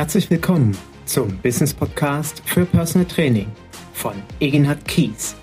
[0.00, 0.74] Herzlich willkommen
[1.04, 3.48] zum Business Podcast für Personal Training
[3.92, 5.36] von Egenhard Kies.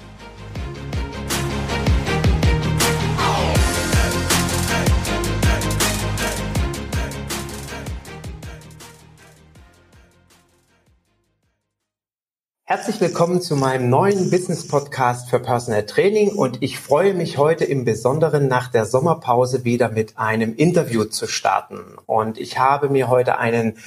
[12.70, 17.64] Herzlich willkommen zu meinem neuen Business Podcast für Personal Training und ich freue mich heute
[17.64, 21.96] im Besonderen nach der Sommerpause wieder mit einem Interview zu starten.
[22.08, 23.78] Und ich habe mir heute einen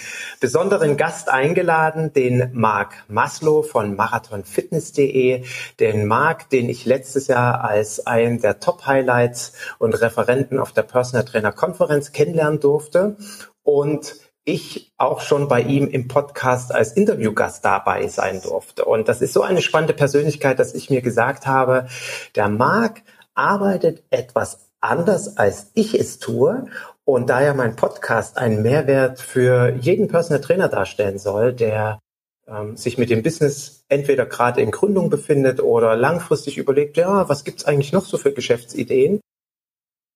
[0.40, 5.44] besonderen Gast eingeladen, den Marc Maslow von marathonfitness.de.
[5.78, 10.84] Den Marc, den ich letztes Jahr als einen der Top Highlights und Referenten auf der
[10.84, 13.18] Personal Trainer Konferenz kennenlernen durfte.
[13.62, 18.84] Und ich auch schon bei ihm im Podcast als Interviewgast dabei sein durfte.
[18.84, 21.88] Und das ist so eine spannende Persönlichkeit, dass ich mir gesagt habe,
[22.34, 23.02] der Marc
[23.34, 26.66] arbeitet etwas anders, als ich es tue.
[27.04, 31.98] Und da ja mein Podcast einen Mehrwert für jeden Personal Trainer darstellen soll, der
[32.46, 37.44] ähm, sich mit dem Business entweder gerade in Gründung befindet oder langfristig überlegt, ja, was
[37.44, 39.20] gibt's eigentlich noch so für Geschäftsideen,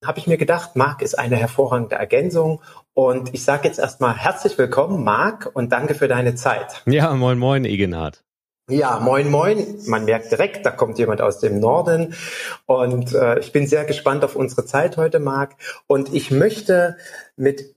[0.07, 2.61] habe ich mir gedacht, Marc ist eine hervorragende Ergänzung.
[2.93, 6.83] Und ich sage jetzt erstmal herzlich willkommen, Marc, und danke für deine Zeit.
[6.87, 8.25] Ja, moin, moin, Egenhard.
[8.71, 9.79] Ja, moin, moin.
[9.87, 12.15] Man merkt direkt, da kommt jemand aus dem Norden.
[12.65, 15.57] Und äh, ich bin sehr gespannt auf unsere Zeit heute, Marc.
[15.87, 16.97] Und ich möchte
[17.37, 17.75] mit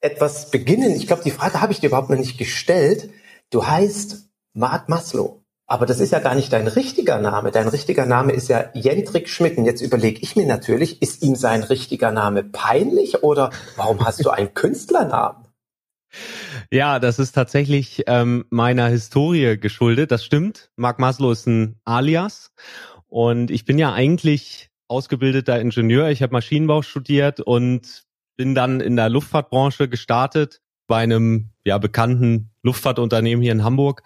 [0.00, 0.92] etwas beginnen.
[0.94, 3.10] Ich glaube, die Frage habe ich dir überhaupt noch nicht gestellt.
[3.50, 5.37] Du heißt Marc Maslow.
[5.70, 7.50] Aber das ist ja gar nicht dein richtiger Name.
[7.50, 9.58] Dein richtiger Name ist ja Jendrik Schmidt.
[9.58, 14.24] Und jetzt überlege ich mir natürlich, ist ihm sein richtiger Name peinlich oder warum hast
[14.24, 15.44] du einen Künstlernamen?
[16.72, 20.10] Ja, das ist tatsächlich ähm, meiner Historie geschuldet.
[20.10, 20.70] Das stimmt.
[20.76, 22.50] Mark Maslow ist ein Alias.
[23.06, 26.08] Und ich bin ja eigentlich ausgebildeter Ingenieur.
[26.08, 28.04] Ich habe Maschinenbau studiert und
[28.38, 34.02] bin dann in der Luftfahrtbranche gestartet bei einem ja bekannten Luftfahrtunternehmen hier in Hamburg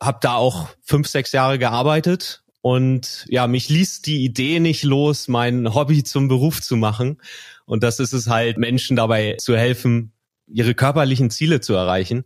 [0.00, 5.28] habe da auch fünf, sechs Jahre gearbeitet und ja, mich ließ die Idee nicht los,
[5.28, 7.20] mein Hobby zum Beruf zu machen.
[7.64, 10.12] Und das ist es halt, Menschen dabei zu helfen,
[10.46, 12.24] ihre körperlichen Ziele zu erreichen.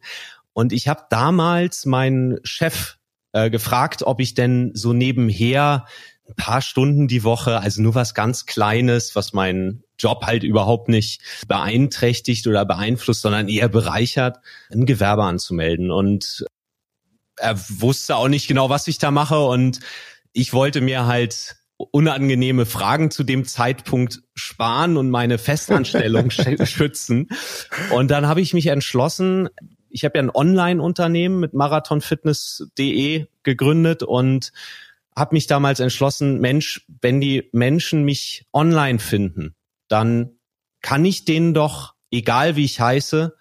[0.52, 2.96] Und ich habe damals meinen Chef
[3.32, 5.86] äh, gefragt, ob ich denn so nebenher
[6.26, 10.88] ein paar Stunden die Woche, also nur was ganz Kleines, was meinen Job halt überhaupt
[10.88, 14.38] nicht beeinträchtigt oder beeinflusst, sondern eher bereichert,
[14.72, 15.90] ein Gewerbe anzumelden.
[15.90, 16.46] Und
[17.36, 19.80] er wusste auch nicht genau, was ich da mache und
[20.32, 27.28] ich wollte mir halt unangenehme Fragen zu dem Zeitpunkt sparen und meine Festanstellung schützen.
[27.90, 29.48] Und dann habe ich mich entschlossen,
[29.90, 34.52] ich habe ja ein Online-Unternehmen mit marathonfitness.de gegründet und
[35.16, 39.54] habe mich damals entschlossen, Mensch, wenn die Menschen mich online finden,
[39.88, 40.38] dann
[40.82, 43.36] kann ich denen doch, egal wie ich heiße,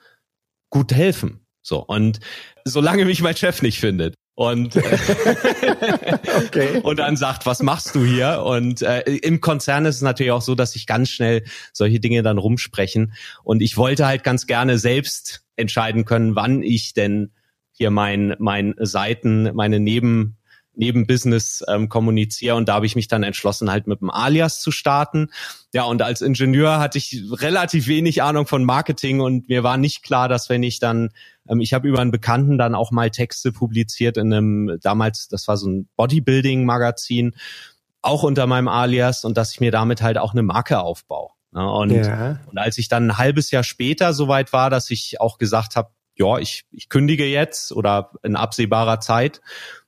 [0.70, 1.46] gut helfen.
[1.62, 2.20] So und
[2.66, 4.82] solange mich mein Chef nicht findet und äh,
[6.38, 6.80] okay.
[6.82, 8.44] und dann sagt, was machst du hier?
[8.44, 12.24] Und äh, im Konzern ist es natürlich auch so, dass sich ganz schnell solche Dinge
[12.24, 13.14] dann rumsprechen.
[13.44, 17.32] Und ich wollte halt ganz gerne selbst entscheiden können, wann ich denn
[17.72, 20.38] hier mein mein Seiten, meine Neben
[20.76, 24.60] neben Business ähm, kommuniziere und da habe ich mich dann entschlossen, halt mit dem Alias
[24.60, 25.30] zu starten.
[25.74, 30.04] Ja, und als Ingenieur hatte ich relativ wenig Ahnung von Marketing und mir war nicht
[30.04, 31.10] klar, dass wenn ich dann,
[31.48, 35.48] ähm, ich habe über einen Bekannten dann auch mal Texte publiziert in einem, damals, das
[35.48, 37.36] war so ein Bodybuilding-Magazin,
[38.02, 41.30] auch unter meinem Alias und dass ich mir damit halt auch eine Marke aufbaue.
[41.52, 41.72] Ne?
[41.72, 42.40] Und, ja.
[42.48, 45.90] und als ich dann ein halbes Jahr später soweit war, dass ich auch gesagt habe,
[46.16, 49.42] ja, ich, ich kündige jetzt oder in absehbarer Zeit,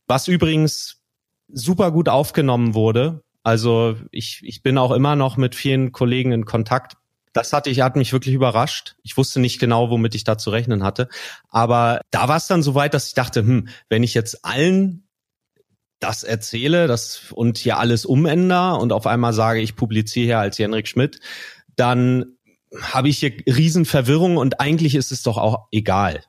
[0.07, 1.01] was übrigens
[1.47, 3.23] super gut aufgenommen wurde.
[3.43, 6.97] Also ich, ich bin auch immer noch mit vielen Kollegen in Kontakt.
[7.33, 8.95] Das hatte ich, hat mich wirklich überrascht.
[9.03, 11.09] Ich wusste nicht genau, womit ich da zu rechnen hatte.
[11.49, 15.05] Aber da war es dann so weit, dass ich dachte, hm, wenn ich jetzt allen
[15.99, 20.59] das erzähle das und hier alles umänder und auf einmal sage, ich publiziere hier als
[20.59, 21.19] Henrik Schmidt,
[21.75, 22.37] dann
[22.81, 26.23] habe ich hier Riesenverwirrung und eigentlich ist es doch auch egal.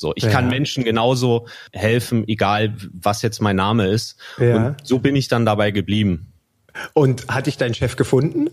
[0.00, 0.30] So, ich ja.
[0.30, 4.16] kann Menschen genauso helfen, egal was jetzt mein Name ist.
[4.38, 4.68] Ja.
[4.68, 6.32] Und so bin ich dann dabei geblieben.
[6.94, 8.48] Und hat dich dein Chef gefunden?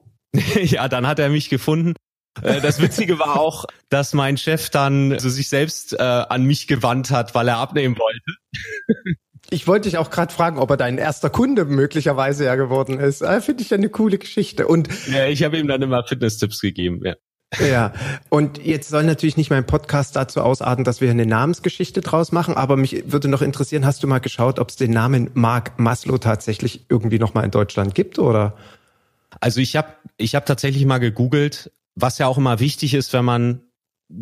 [0.60, 1.94] ja, dann hat er mich gefunden.
[2.42, 6.66] Äh, das Witzige war auch, dass mein Chef dann so sich selbst äh, an mich
[6.66, 9.14] gewandt hat, weil er abnehmen wollte.
[9.50, 13.22] Ich wollte dich auch gerade fragen, ob er dein erster Kunde möglicherweise ja geworden ist.
[13.22, 14.66] Äh, Finde ich ja eine coole Geschichte.
[14.66, 17.00] Und ja, ich habe ihm dann immer Fitness-Tipps gegeben.
[17.02, 17.14] Ja.
[17.58, 17.94] Ja,
[18.28, 22.54] und jetzt soll natürlich nicht mein Podcast dazu ausarten, dass wir eine Namensgeschichte draus machen,
[22.54, 26.18] aber mich würde noch interessieren, hast du mal geschaut, ob es den Namen Mark Maslow
[26.18, 28.54] tatsächlich irgendwie nochmal in Deutschland gibt, oder?
[29.40, 33.24] Also ich habe ich hab tatsächlich mal gegoogelt, was ja auch immer wichtig ist, wenn
[33.24, 33.62] man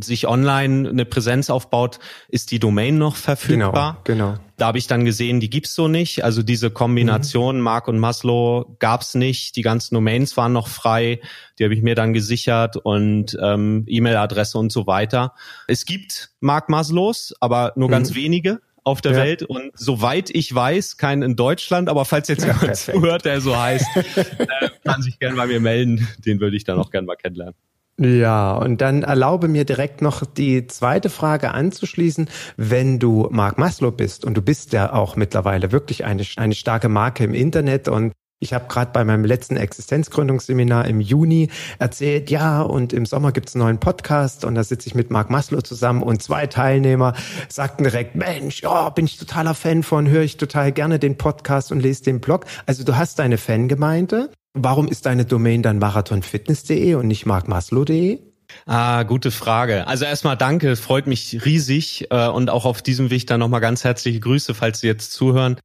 [0.01, 4.01] sich online eine Präsenz aufbaut, ist die Domain noch verfügbar.
[4.05, 4.39] Genau, genau.
[4.57, 6.25] Da habe ich dann gesehen, die gibt's so nicht.
[6.25, 7.63] Also diese Kombination mhm.
[7.63, 9.57] Mark und Maslow gab's nicht.
[9.57, 11.21] Die ganzen Domains waren noch frei.
[11.59, 15.35] Die habe ich mir dann gesichert und ähm, E-Mail-Adresse und so weiter.
[15.69, 17.93] Es gibt Mark Maslows, aber nur mhm.
[17.93, 19.19] ganz wenige auf der ja.
[19.19, 23.41] Welt und soweit ich weiß, keinen in Deutschland, aber falls jetzt jemand ja, zuhört, der
[23.41, 26.07] so heißt, äh, kann sich gerne bei mir melden.
[26.25, 27.57] Den würde ich dann auch gerne mal kennenlernen.
[27.99, 32.29] Ja, und dann erlaube mir direkt noch die zweite Frage anzuschließen.
[32.59, 36.91] Wenn du Mark Maslow bist und du bist ja auch mittlerweile wirklich eine, eine starke
[36.91, 41.49] Marke im Internet und ich habe gerade bei meinem letzten Existenzgründungsseminar im Juni
[41.79, 45.31] erzählt, ja, und im Sommer gibt's einen neuen Podcast und da sitze ich mit Mark
[45.31, 47.15] Maslow zusammen und zwei Teilnehmer
[47.49, 51.73] sagten direkt, Mensch, ja, bin ich totaler Fan von, höre ich total gerne den Podcast
[51.73, 52.45] und lese den Blog.
[52.67, 54.29] Also du hast deine Fangemeinde
[54.59, 58.21] Warum ist deine Domain dann marathonfitness.de und nicht markmaslow.de?
[58.65, 59.87] Ah, gute Frage.
[59.87, 63.85] Also erstmal danke, freut mich riesig äh, und auch auf diesem Weg dann nochmal ganz
[63.85, 65.61] herzliche Grüße, falls Sie jetzt zuhören.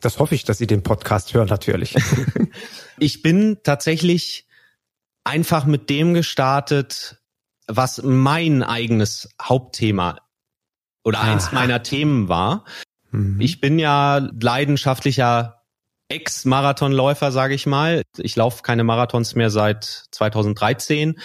[0.00, 1.96] Das hoffe ich, dass Sie den Podcast hören, natürlich.
[2.98, 4.46] ich bin tatsächlich
[5.24, 7.20] einfach mit dem gestartet,
[7.66, 10.20] was mein eigenes Hauptthema
[11.02, 11.32] oder Aha.
[11.32, 12.64] eins meiner Themen war.
[13.10, 13.40] Mhm.
[13.40, 15.55] Ich bin ja leidenschaftlicher
[16.08, 18.02] Ex-Marathonläufer, sage ich mal.
[18.18, 21.18] Ich laufe keine Marathons mehr seit 2013,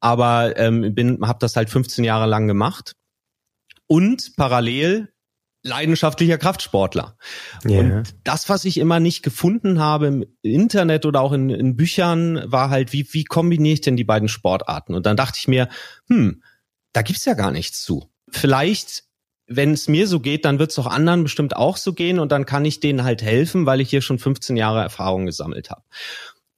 [0.00, 2.92] aber ähm, bin habe das halt 15 Jahre lang gemacht
[3.86, 5.12] und parallel
[5.64, 7.16] leidenschaftlicher Kraftsportler.
[7.64, 7.80] Yeah.
[7.80, 12.40] Und das, was ich immer nicht gefunden habe im Internet oder auch in, in Büchern,
[12.46, 14.94] war halt, wie, wie kombiniere ich denn die beiden Sportarten?
[14.94, 15.68] Und dann dachte ich mir,
[16.08, 16.42] hm,
[16.92, 18.10] da gibt's ja gar nichts zu.
[18.30, 19.04] Vielleicht
[19.48, 22.30] wenn es mir so geht, dann wird es auch anderen bestimmt auch so gehen und
[22.30, 25.82] dann kann ich denen halt helfen, weil ich hier schon 15 Jahre Erfahrung gesammelt habe.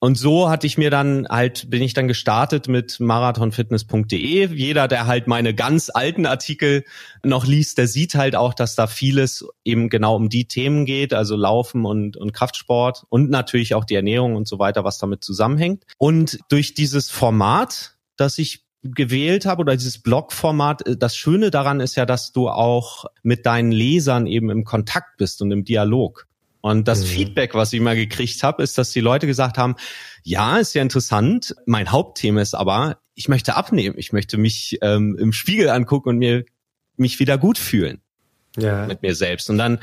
[0.02, 4.48] Und so hatte ich mir dann halt, bin ich dann gestartet mit marathonfitness.de.
[4.54, 6.84] Jeder, der halt meine ganz alten Artikel
[7.22, 11.12] noch liest, der sieht halt auch, dass da vieles eben genau um die Themen geht,
[11.12, 15.22] also Laufen und, und Kraftsport und natürlich auch die Ernährung und so weiter, was damit
[15.22, 15.84] zusammenhängt.
[15.98, 21.80] Und durch dieses Format, das ich gewählt habe oder dieses Blog-Format, äh, das Schöne daran
[21.80, 26.26] ist ja, dass du auch mit deinen Lesern eben im Kontakt bist und im Dialog.
[26.62, 27.06] Und das mhm.
[27.06, 29.76] Feedback, was ich immer gekriegt habe, ist, dass die Leute gesagt haben,
[30.22, 35.16] ja, ist ja interessant, mein Hauptthema ist aber, ich möchte abnehmen, ich möchte mich ähm,
[35.18, 36.44] im Spiegel angucken und mir
[36.96, 38.02] mich wieder gut fühlen.
[38.58, 38.84] Ja.
[38.86, 39.48] mit mir selbst.
[39.48, 39.78] Und dann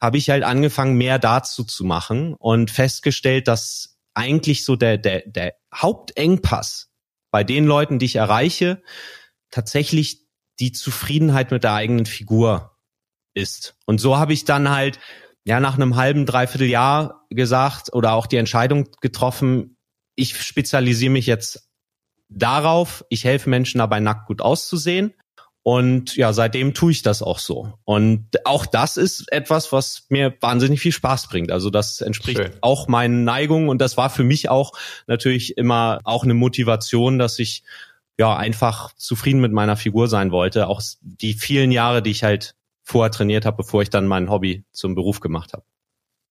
[0.00, 5.22] habe ich halt angefangen, mehr dazu zu machen und festgestellt, dass eigentlich so der, der,
[5.24, 6.87] der Hauptengpass
[7.30, 8.82] bei den Leuten, die ich erreiche,
[9.50, 10.26] tatsächlich
[10.60, 12.76] die Zufriedenheit mit der eigenen Figur
[13.34, 13.76] ist.
[13.86, 14.98] Und so habe ich dann halt
[15.44, 19.76] ja nach einem halben, dreiviertel Jahr gesagt oder auch die Entscheidung getroffen,
[20.14, 21.68] ich spezialisiere mich jetzt
[22.28, 25.14] darauf, ich helfe Menschen dabei nackt gut auszusehen.
[25.70, 27.74] Und ja, seitdem tue ich das auch so.
[27.84, 31.52] Und auch das ist etwas, was mir wahnsinnig viel Spaß bringt.
[31.52, 32.52] Also das entspricht Schön.
[32.62, 33.68] auch meinen Neigungen.
[33.68, 34.72] Und das war für mich auch
[35.08, 37.64] natürlich immer auch eine Motivation, dass ich
[38.16, 40.68] ja einfach zufrieden mit meiner Figur sein wollte.
[40.68, 44.64] Auch die vielen Jahre, die ich halt vorher trainiert habe, bevor ich dann mein Hobby
[44.72, 45.64] zum Beruf gemacht habe.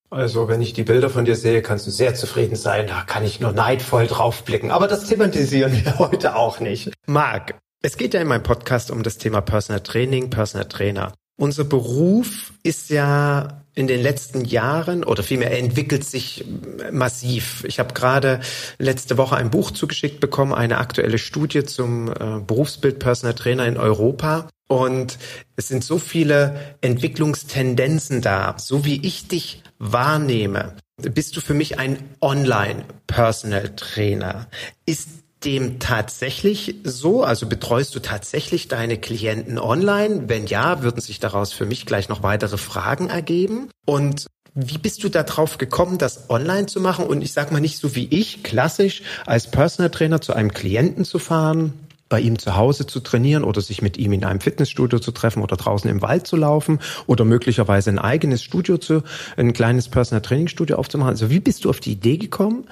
[0.10, 2.88] Also, wenn ich die Bilder von dir sehe, kannst du sehr zufrieden sein.
[2.88, 4.72] Da kann ich nur neidvoll draufblicken.
[4.72, 6.92] Aber das thematisieren wir heute auch nicht.
[7.06, 11.14] Marc, es geht ja in meinem Podcast um das Thema Personal Training, Personal Trainer.
[11.40, 16.44] Unser Beruf ist ja in den letzten Jahren oder vielmehr entwickelt sich
[16.92, 17.64] massiv.
[17.68, 18.40] Ich habe gerade
[18.80, 23.78] letzte Woche ein Buch zugeschickt bekommen, eine aktuelle Studie zum äh, Berufsbild Personal Trainer in
[23.78, 24.50] Europa.
[24.68, 25.20] Und
[25.56, 28.56] es sind so viele Entwicklungstendenzen da.
[28.58, 34.48] So wie ich dich wahrnehme, bist du für mich ein Online-Personal Trainer.
[34.88, 35.10] Ist
[35.44, 37.24] dem tatsächlich so?
[37.24, 40.24] Also betreust du tatsächlich deine Klienten online?
[40.28, 43.70] Wenn ja, würden sich daraus für mich gleich noch weitere Fragen ergeben.
[43.86, 47.06] Und wie bist du darauf gekommen, das online zu machen?
[47.06, 51.06] Und ich sag mal nicht so wie ich, klassisch als Personal Trainer zu einem Klienten
[51.06, 51.74] zu fahren,
[52.10, 55.44] bei ihm zu Hause zu trainieren oder sich mit ihm in einem Fitnessstudio zu treffen
[55.44, 59.04] oder draußen im Wald zu laufen oder möglicherweise ein eigenes Studio zu,
[59.36, 61.12] ein kleines Personal Training Studio aufzumachen.
[61.12, 62.66] Also wie bist du auf die Idee gekommen,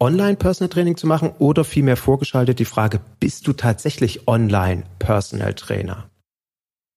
[0.00, 6.10] Online-Personal Training zu machen oder vielmehr vorgeschaltet die Frage, bist du tatsächlich Online-Personal Trainer?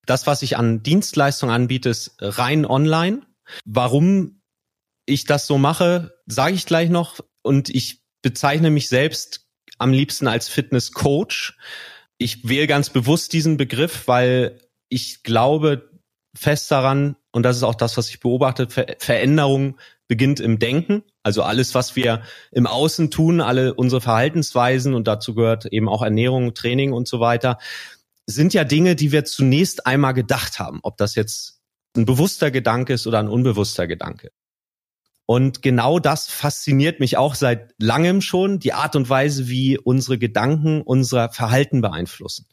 [0.05, 3.21] Das, was ich an Dienstleistungen anbiete, ist rein online.
[3.65, 4.41] Warum
[5.05, 7.19] ich das so mache, sage ich gleich noch.
[7.41, 11.57] Und ich bezeichne mich selbst am liebsten als Fitness-Coach.
[12.17, 15.89] Ich wähle ganz bewusst diesen Begriff, weil ich glaube
[16.35, 19.77] fest daran, und das ist auch das, was ich beobachte, Ver Veränderung
[20.07, 21.03] beginnt im Denken.
[21.27, 22.21] Also alles, was wir
[22.53, 27.19] im Außen tun, alle unsere Verhaltensweisen und dazu gehört eben auch Ernährung, Training und so
[27.19, 27.57] weiter,
[28.25, 31.59] sind ja Dinge, die wir zunächst einmal gedacht haben, ob das jetzt
[31.97, 34.31] ein bewusster Gedanke ist oder ein unbewusster Gedanke.
[35.25, 40.17] Und genau das fasziniert mich auch seit langem schon, die Art und Weise, wie unsere
[40.17, 42.47] Gedanken unser Verhalten beeinflussen.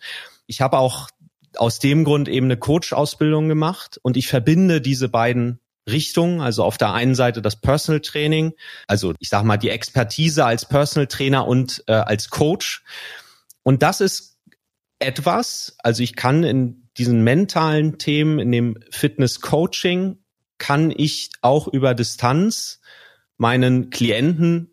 [0.48, 1.10] Ich habe auch
[1.54, 6.40] aus dem Grund eben eine Coach-Ausbildung gemacht und ich verbinde diese beiden Richtungen.
[6.40, 8.52] Also auf der einen Seite das Personal Training,
[8.86, 12.84] also ich sage mal die Expertise als Personal Trainer und äh, als Coach.
[13.62, 14.38] Und das ist
[14.98, 20.18] etwas, also ich kann in diesen mentalen Themen, in dem Fitness Coaching
[20.58, 22.80] kann ich auch über Distanz
[23.36, 24.70] meinen Klienten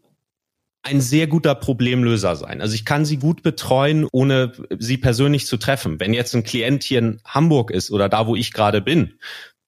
[0.83, 2.61] ein sehr guter Problemlöser sein.
[2.61, 5.99] Also ich kann sie gut betreuen, ohne sie persönlich zu treffen.
[5.99, 9.13] Wenn jetzt ein Klient hier in Hamburg ist oder da, wo ich gerade bin,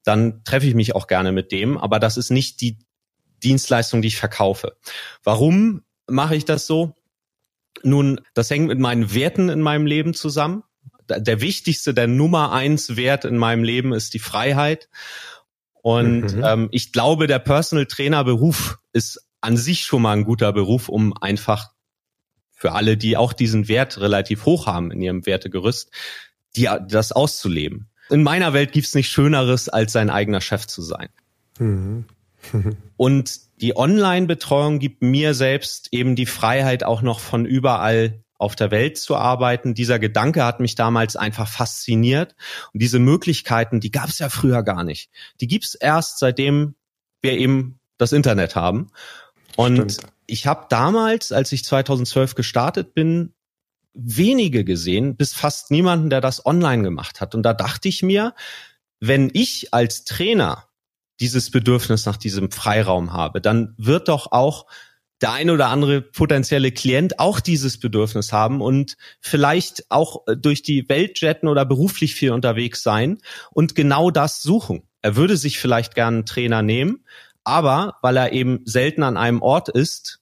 [0.03, 1.77] dann treffe ich mich auch gerne mit dem.
[1.77, 2.79] Aber das ist nicht die
[3.43, 4.77] Dienstleistung, die ich verkaufe.
[5.24, 6.95] Warum mache ich das so?
[7.83, 10.63] Nun, das hängt mit meinen Werten in meinem Leben zusammen.
[11.10, 14.89] Der wichtigste, der Nummer eins Wert in meinem Leben ist die Freiheit.
[15.81, 16.43] Und mhm.
[16.45, 20.88] ähm, ich glaube, der Personal Trainer Beruf ist an sich schon mal ein guter Beruf,
[20.88, 21.72] um einfach
[22.51, 25.91] für alle, die auch diesen Wert relativ hoch haben in ihrem Wertegerüst,
[26.55, 27.89] die, das auszuleben.
[28.10, 31.10] In meiner Welt gibt's nichts Schöneres, als sein eigener Chef zu sein.
[31.60, 32.05] Mhm.
[32.98, 38.72] Und die Online-Betreuung gibt mir selbst eben die Freiheit, auch noch von überall auf der
[38.72, 39.74] Welt zu arbeiten.
[39.74, 42.36] Dieser Gedanke hat mich damals einfach fasziniert.
[42.74, 45.10] Und diese Möglichkeiten, die gab es ja früher gar nicht.
[45.39, 46.75] Die gibt's erst, seitdem
[47.22, 48.89] wir eben das Internet haben.
[49.55, 50.13] Und Stimmt.
[50.25, 53.32] ich habe damals, als ich 2012 gestartet bin,
[53.93, 57.35] wenige gesehen, bis fast niemanden, der das online gemacht hat.
[57.35, 58.33] Und da dachte ich mir,
[59.00, 60.67] wenn ich als Trainer
[61.19, 64.65] dieses Bedürfnis nach diesem Freiraum habe, dann wird doch auch
[65.21, 70.63] der ein oder andere potenzielle Klient auch dieses Bedürfnis haben und vielleicht auch äh, durch
[70.63, 73.19] die Welt jetten oder beruflich viel unterwegs sein
[73.51, 74.83] und genau das suchen.
[75.01, 77.05] Er würde sich vielleicht gerne einen Trainer nehmen,
[77.45, 80.19] aber weil er eben selten an einem Ort ist,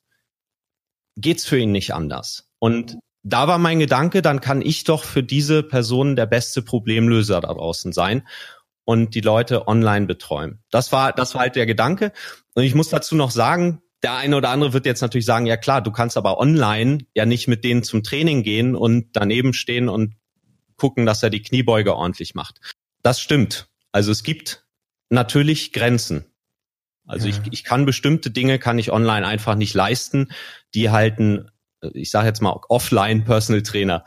[1.17, 2.51] geht's für ihn nicht anders.
[2.59, 7.41] Und da war mein Gedanke, dann kann ich doch für diese Person der beste Problemlöser
[7.41, 8.27] da draußen sein
[8.83, 10.59] und die Leute online betreuen.
[10.71, 12.11] Das war, das war halt der Gedanke.
[12.55, 15.57] Und ich muss dazu noch sagen, der eine oder andere wird jetzt natürlich sagen, ja
[15.57, 19.89] klar, du kannst aber online ja nicht mit denen zum Training gehen und daneben stehen
[19.89, 20.15] und
[20.75, 22.59] gucken, dass er die Kniebeuge ordentlich macht.
[23.03, 23.67] Das stimmt.
[23.91, 24.65] Also es gibt
[25.09, 26.25] natürlich Grenzen.
[27.05, 27.35] Also ja.
[27.35, 30.31] ich, ich kann bestimmte Dinge, kann ich online einfach nicht leisten,
[30.73, 31.50] die halten,
[31.93, 34.03] ich sage jetzt mal offline Personal Trainer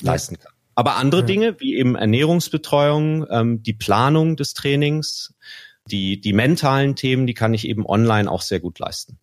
[0.00, 0.12] ja.
[0.12, 0.52] leisten kann.
[0.74, 1.26] Aber andere ja.
[1.26, 5.34] Dinge, wie eben Ernährungsbetreuung, ähm, die Planung des Trainings,
[5.90, 9.18] die, die mentalen Themen, die kann ich eben online auch sehr gut leisten.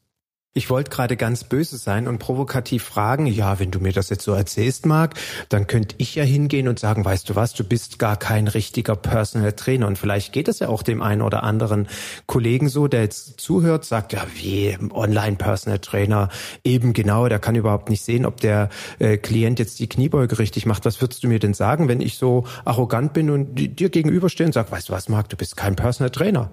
[0.57, 4.23] Ich wollte gerade ganz böse sein und provokativ fragen, ja, wenn du mir das jetzt
[4.23, 5.13] so erzählst, Marc,
[5.49, 8.95] dann könnte ich ja hingehen und sagen, weißt du was, du bist gar kein richtiger
[8.95, 9.85] Personal Trainer.
[9.85, 11.87] Und vielleicht geht es ja auch dem einen oder anderen
[12.25, 16.29] Kollegen so, der jetzt zuhört, sagt, ja, wie Online-Personal Trainer,
[16.63, 20.65] eben genau, der kann überhaupt nicht sehen, ob der äh, Klient jetzt die Kniebeuge richtig
[20.65, 20.85] macht.
[20.85, 24.53] Was würdest du mir denn sagen, wenn ich so arrogant bin und dir gegenüberstehe und
[24.53, 26.49] sage, weißt du was, Marc, du bist kein Personal Trainer?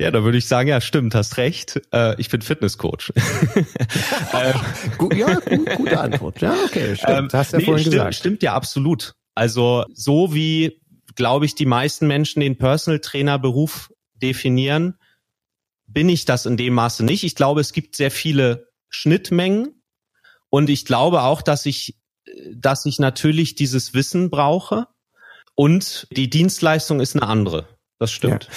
[0.00, 1.78] Ja, da würde ich sagen, ja, stimmt, hast recht.
[1.92, 3.12] Äh, ich bin Fitnesscoach.
[4.32, 4.54] äh,
[5.14, 6.40] ja, gut, gute Antwort.
[6.40, 7.18] Ja, okay, stimmt.
[7.18, 8.14] Ähm, hast ja nee, vorhin stimmt, gesagt.
[8.14, 9.14] Stimmt ja absolut.
[9.34, 10.80] Also so wie,
[11.16, 14.96] glaube ich, die meisten Menschen den Personal Trainer Beruf definieren,
[15.86, 17.22] bin ich das in dem Maße nicht.
[17.22, 19.82] Ich glaube, es gibt sehr viele Schnittmengen
[20.48, 21.98] und ich glaube auch, dass ich,
[22.54, 24.86] dass ich natürlich dieses Wissen brauche
[25.54, 27.68] und die Dienstleistung ist eine andere.
[27.98, 28.44] Das stimmt.
[28.44, 28.50] Ja.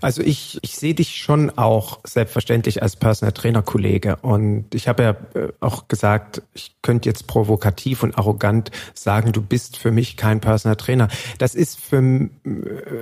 [0.00, 5.02] Also ich, ich sehe dich schon auch selbstverständlich als Personal Trainer Kollege und ich habe
[5.02, 10.16] ja äh, auch gesagt, ich könnte jetzt provokativ und arrogant sagen, du bist für mich
[10.16, 11.08] kein Personal Trainer.
[11.38, 12.30] Das ist für, äh,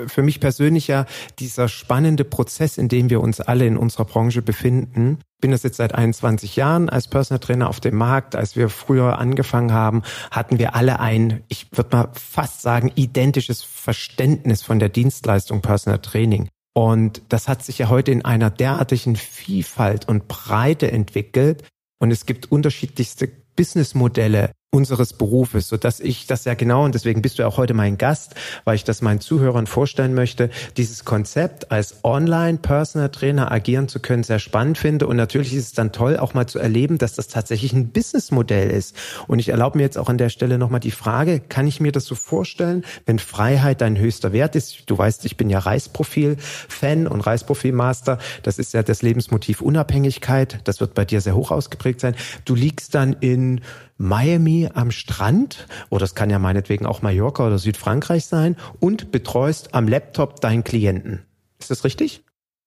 [0.08, 1.06] für mich persönlich ja
[1.38, 5.76] dieser spannende Prozess, in dem wir uns alle in unserer Branche befinden bin das jetzt
[5.76, 8.34] seit 21 Jahren als Personal Trainer auf dem Markt.
[8.34, 13.62] Als wir früher angefangen haben, hatten wir alle ein, ich würde mal fast sagen, identisches
[13.62, 16.48] Verständnis von der Dienstleistung Personal Training.
[16.74, 21.64] Und das hat sich ja heute in einer derartigen Vielfalt und Breite entwickelt.
[22.00, 27.22] Und es gibt unterschiedlichste Businessmodelle, unseres Berufes, so dass ich das ja genau und deswegen
[27.22, 31.70] bist du auch heute mein Gast, weil ich das meinen Zuhörern vorstellen möchte, dieses Konzept
[31.70, 35.92] als Online Personal Trainer agieren zu können, sehr spannend finde und natürlich ist es dann
[35.92, 38.96] toll auch mal zu erleben, dass das tatsächlich ein Businessmodell ist
[39.28, 41.92] und ich erlaube mir jetzt auch an der Stelle nochmal die Frage, kann ich mir
[41.92, 44.82] das so vorstellen, wenn Freiheit dein höchster Wert ist?
[44.86, 49.60] Du weißt, ich bin ja Reisprofil Fan und Reisprofil Master, das ist ja das Lebensmotiv
[49.60, 52.16] Unabhängigkeit, das wird bei dir sehr hoch ausgeprägt sein.
[52.44, 53.60] Du liegst dann in
[53.96, 59.74] Miami am Strand oder es kann ja meinetwegen auch Mallorca oder Südfrankreich sein und betreust
[59.74, 61.24] am Laptop deinen Klienten.
[61.58, 62.22] Ist das richtig?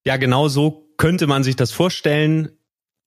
[0.06, 2.50] Ja, genau so könnte man sich das vorstellen.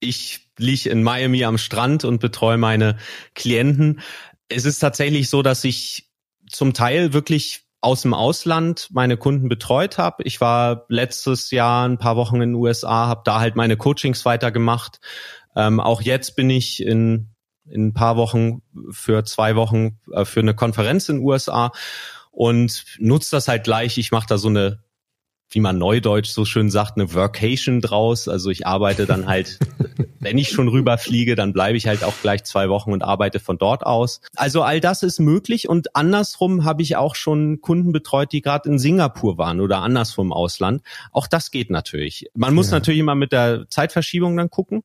[0.00, 2.98] Ich liege in Miami am Strand und betreue meine
[3.34, 4.00] Klienten.
[4.48, 6.10] Es ist tatsächlich so, dass ich
[6.48, 10.22] zum Teil wirklich aus dem Ausland meine Kunden betreut habe.
[10.24, 14.24] Ich war letztes Jahr ein paar Wochen in den USA, habe da halt meine Coachings
[14.24, 15.00] weitergemacht.
[15.56, 17.30] Ähm, auch jetzt bin ich in,
[17.70, 21.72] in ein paar Wochen für zwei Wochen äh, für eine Konferenz in den USA
[22.30, 23.98] und nutze das halt gleich.
[23.98, 24.80] Ich mache da so eine
[25.50, 28.28] wie man neudeutsch so schön sagt, eine Workation draus.
[28.28, 29.58] Also ich arbeite dann halt,
[30.20, 33.58] wenn ich schon rüberfliege, dann bleibe ich halt auch gleich zwei Wochen und arbeite von
[33.58, 34.20] dort aus.
[34.36, 38.68] Also all das ist möglich und andersrum habe ich auch schon Kunden betreut, die gerade
[38.68, 40.82] in Singapur waren oder andersrum im Ausland.
[41.10, 42.30] Auch das geht natürlich.
[42.34, 42.76] Man muss ja.
[42.76, 44.82] natürlich immer mit der Zeitverschiebung dann gucken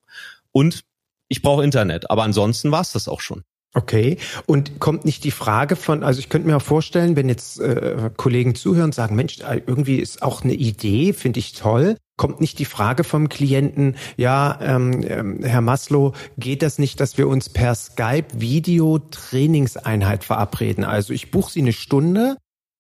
[0.52, 0.84] und
[1.28, 3.44] ich brauche Internet, aber ansonsten war es das auch schon.
[3.76, 4.18] Okay.
[4.46, 8.10] Und kommt nicht die Frage von, also ich könnte mir auch vorstellen, wenn jetzt äh,
[8.16, 11.98] Kollegen zuhören und sagen, Mensch, äh, irgendwie ist auch eine Idee, finde ich toll.
[12.18, 17.18] Kommt nicht die Frage vom Klienten, ja, ähm, ähm, Herr Maslow, geht das nicht, dass
[17.18, 20.86] wir uns per Skype Video Trainingseinheit verabreden?
[20.86, 22.38] Also ich buche Sie eine Stunde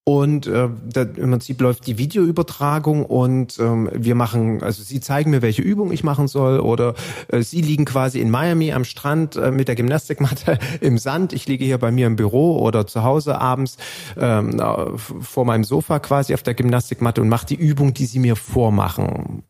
[0.08, 5.32] und äh, da, im Prinzip läuft die Videoübertragung und ähm, wir machen, also Sie zeigen
[5.32, 6.94] mir, welche Übung ich machen soll oder
[7.30, 11.34] äh, Sie liegen quasi in Miami am Strand äh, mit der Gymnastikmatte im Sand.
[11.34, 13.78] Ich liege hier bei mir im Büro oder zu Hause abends
[14.16, 14.62] ähm,
[14.96, 19.42] vor meinem Sofa quasi auf der Gymnastikmatte und mache die Übung, die Sie mir vormachen.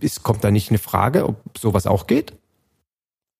[0.00, 2.34] Ist, kommt da nicht eine Frage, ob sowas auch geht?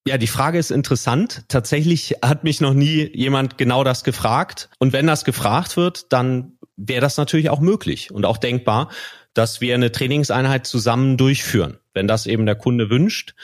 [0.07, 1.45] Ja, die Frage ist interessant.
[1.49, 4.69] Tatsächlich hat mich noch nie jemand genau das gefragt.
[4.79, 8.91] Und wenn das gefragt wird, dann wäre das natürlich auch möglich und auch denkbar,
[9.33, 11.79] dass wir eine Trainingseinheit zusammen durchführen.
[11.95, 13.35] Wenn das eben der Kunde wünscht,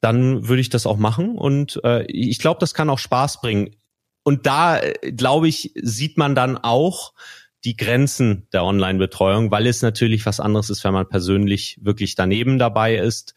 [0.00, 1.38] dann würde ich das auch machen.
[1.38, 3.76] Und äh, ich glaube, das kann auch Spaß bringen.
[4.24, 7.12] Und da, äh, glaube ich, sieht man dann auch
[7.64, 12.58] die Grenzen der Online-Betreuung, weil es natürlich was anderes ist, wenn man persönlich wirklich daneben
[12.58, 13.34] dabei ist.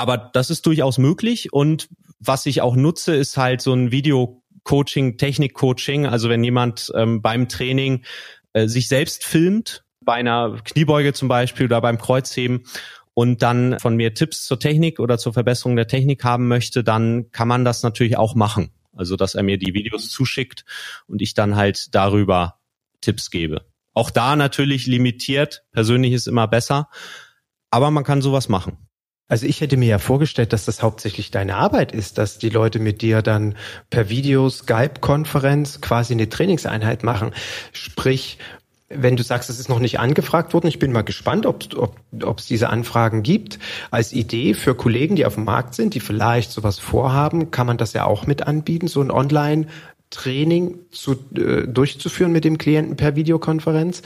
[0.00, 5.18] Aber das ist durchaus möglich und was ich auch nutze, ist halt so ein Video-Coaching,
[5.18, 6.06] Technik-Coaching.
[6.06, 8.04] Also wenn jemand ähm, beim Training
[8.54, 12.64] äh, sich selbst filmt, bei einer Kniebeuge zum Beispiel oder beim Kreuzheben
[13.12, 17.30] und dann von mir Tipps zur Technik oder zur Verbesserung der Technik haben möchte, dann
[17.30, 18.70] kann man das natürlich auch machen.
[18.96, 20.64] Also dass er mir die Videos zuschickt
[21.08, 22.58] und ich dann halt darüber
[23.02, 23.66] Tipps gebe.
[23.92, 26.88] Auch da natürlich limitiert, persönlich ist immer besser,
[27.70, 28.78] aber man kann sowas machen.
[29.30, 32.80] Also ich hätte mir ja vorgestellt, dass das hauptsächlich deine Arbeit ist, dass die Leute
[32.80, 33.54] mit dir dann
[33.88, 37.30] per Video, Skype-Konferenz quasi eine Trainingseinheit machen.
[37.72, 38.38] Sprich,
[38.88, 41.94] wenn du sagst, es ist noch nicht angefragt worden, ich bin mal gespannt, ob ob
[42.24, 43.60] ob es diese Anfragen gibt.
[43.92, 47.78] Als Idee für Kollegen, die auf dem Markt sind, die vielleicht sowas vorhaben, kann man
[47.78, 49.68] das ja auch mit anbieten, so ein Online
[50.10, 54.02] Training zu, äh, durchzuführen mit dem Klienten per Videokonferenz.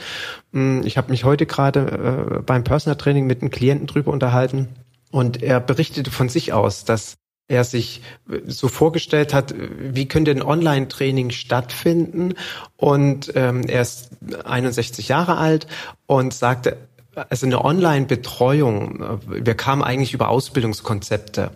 [0.53, 4.67] Hm, ich habe mich heute gerade äh, beim Personal Training mit einem Klienten drüber unterhalten
[5.15, 7.15] und er berichtete von sich aus, dass
[7.47, 8.01] er sich
[8.47, 12.33] so vorgestellt hat, wie könnte ein Online-Training stattfinden.
[12.75, 14.09] Und ähm, er ist
[14.43, 15.67] 61 Jahre alt
[16.05, 16.75] und sagte,
[17.29, 21.51] also eine Online-Betreuung, wir kamen eigentlich über Ausbildungskonzepte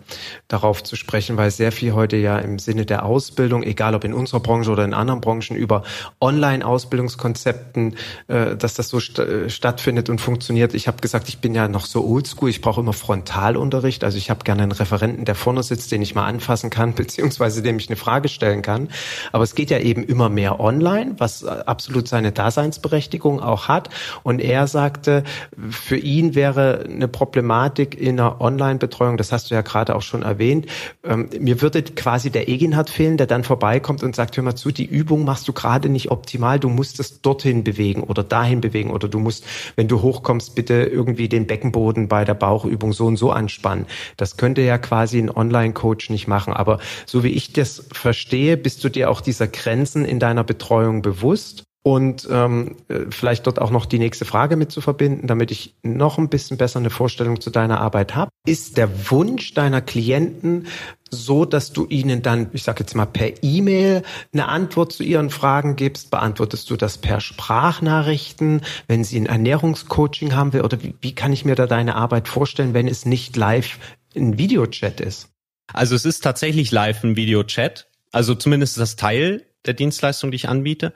[0.48, 4.14] darauf zu sprechen, weil sehr viel heute ja im Sinne der Ausbildung, egal ob in
[4.14, 5.82] unserer Branche oder in anderen Branchen, über
[6.20, 7.96] Online-Ausbildungskonzepten,
[8.28, 10.74] äh, dass das so st stattfindet und funktioniert.
[10.74, 14.30] Ich habe gesagt, ich bin ja noch so oldschool, ich brauche immer Frontalunterricht, also ich
[14.30, 17.88] habe gerne einen Referenten, der vorne sitzt, den ich mal anfassen kann, beziehungsweise dem ich
[17.88, 18.88] eine Frage stellen kann.
[19.32, 23.90] Aber es geht ja eben immer mehr online, was absolut seine Daseinsberechtigung auch hat.
[24.22, 25.24] Und er sagte,
[25.70, 30.22] für ihn wäre eine Problematik in einer Online-Betreuung, das hast du ja gerade auch schon
[30.22, 30.66] erwähnt,
[31.04, 34.70] ähm, mir würde quasi der Eginhard fehlen, der dann vorbeikommt und sagt, hör mal zu,
[34.70, 38.90] die Übung machst du gerade nicht optimal, du musst es dorthin bewegen oder dahin bewegen
[38.90, 39.44] oder du musst,
[39.76, 43.86] wenn du hochkommst, bitte irgendwie den Beckenboden bei der Bauchübung so und so anspannen.
[44.16, 48.84] Das könnte ja quasi ein Online-Coach nicht machen, aber so wie ich das verstehe, bist
[48.84, 53.70] du dir auch dieser Grenzen in deiner Betreuung bewusst und ähm, äh, vielleicht dort auch
[53.70, 57.40] noch die nächste Frage mit zu verbinden, damit ich noch ein bisschen besser eine Vorstellung
[57.40, 58.30] zu deiner Arbeit habe.
[58.46, 60.66] Ist der Wunsch deiner Klienten
[61.10, 65.30] so, dass du ihnen dann, ich sage jetzt mal per E-Mail eine Antwort zu ihren
[65.30, 66.10] Fragen gibst?
[66.10, 70.62] Beantwortest du das per Sprachnachrichten, wenn sie ein Ernährungscoaching haben will?
[70.62, 73.78] Oder wie, wie kann ich mir da deine Arbeit vorstellen, wenn es nicht live
[74.14, 75.30] ein Videochat ist?
[75.72, 77.88] Also es ist tatsächlich live ein Videochat.
[78.12, 80.92] Also zumindest das Teil der Dienstleistung, die ich anbiete.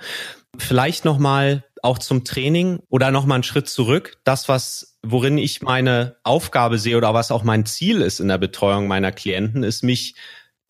[0.59, 4.17] Vielleicht nochmal auch zum Training oder nochmal einen Schritt zurück.
[4.25, 8.38] Das, was, worin ich meine Aufgabe sehe oder was auch mein Ziel ist in der
[8.38, 10.14] Betreuung meiner Klienten, ist mich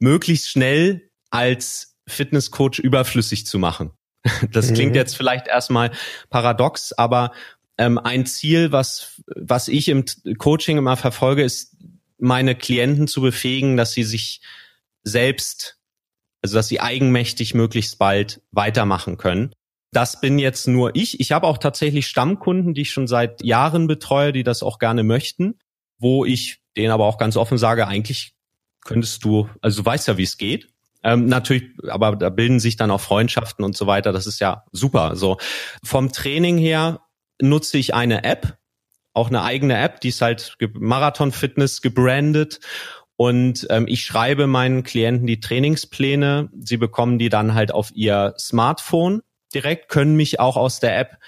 [0.00, 3.90] möglichst schnell als Fitnesscoach überflüssig zu machen.
[4.50, 4.96] Das klingt mhm.
[4.96, 5.92] jetzt vielleicht erstmal
[6.30, 7.32] paradox, aber
[7.76, 10.04] ähm, ein Ziel, was, was ich im
[10.38, 11.76] Coaching immer verfolge, ist,
[12.18, 14.40] meine Klienten zu befähigen, dass sie sich
[15.02, 15.78] selbst,
[16.42, 19.54] also dass sie eigenmächtig möglichst bald weitermachen können.
[19.94, 21.20] Das bin jetzt nur ich.
[21.20, 25.04] Ich habe auch tatsächlich Stammkunden, die ich schon seit Jahren betreue, die das auch gerne
[25.04, 25.54] möchten,
[25.98, 28.34] wo ich denen aber auch ganz offen sage, eigentlich
[28.84, 30.68] könntest du, also du weißt ja, wie es geht.
[31.04, 34.12] Ähm, natürlich, aber da bilden sich dann auch Freundschaften und so weiter.
[34.12, 35.14] Das ist ja super.
[35.14, 35.36] So
[35.84, 37.00] vom Training her
[37.40, 38.58] nutze ich eine App,
[39.12, 42.58] auch eine eigene App, die ist halt Marathon Fitness gebrandet
[43.14, 46.50] und ähm, ich schreibe meinen Klienten die Trainingspläne.
[46.58, 49.22] Sie bekommen die dann halt auf ihr Smartphone
[49.54, 51.18] direkt, können mich auch aus der App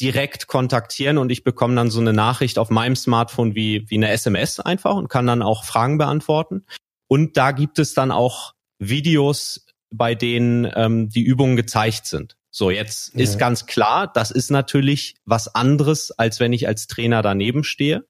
[0.00, 4.10] direkt kontaktieren und ich bekomme dann so eine Nachricht auf meinem Smartphone wie, wie eine
[4.10, 6.66] SMS einfach und kann dann auch Fragen beantworten.
[7.08, 12.36] Und da gibt es dann auch Videos, bei denen ähm, die Übungen gezeigt sind.
[12.50, 13.20] So, jetzt ja.
[13.20, 18.06] ist ganz klar, das ist natürlich was anderes, als wenn ich als Trainer daneben stehe.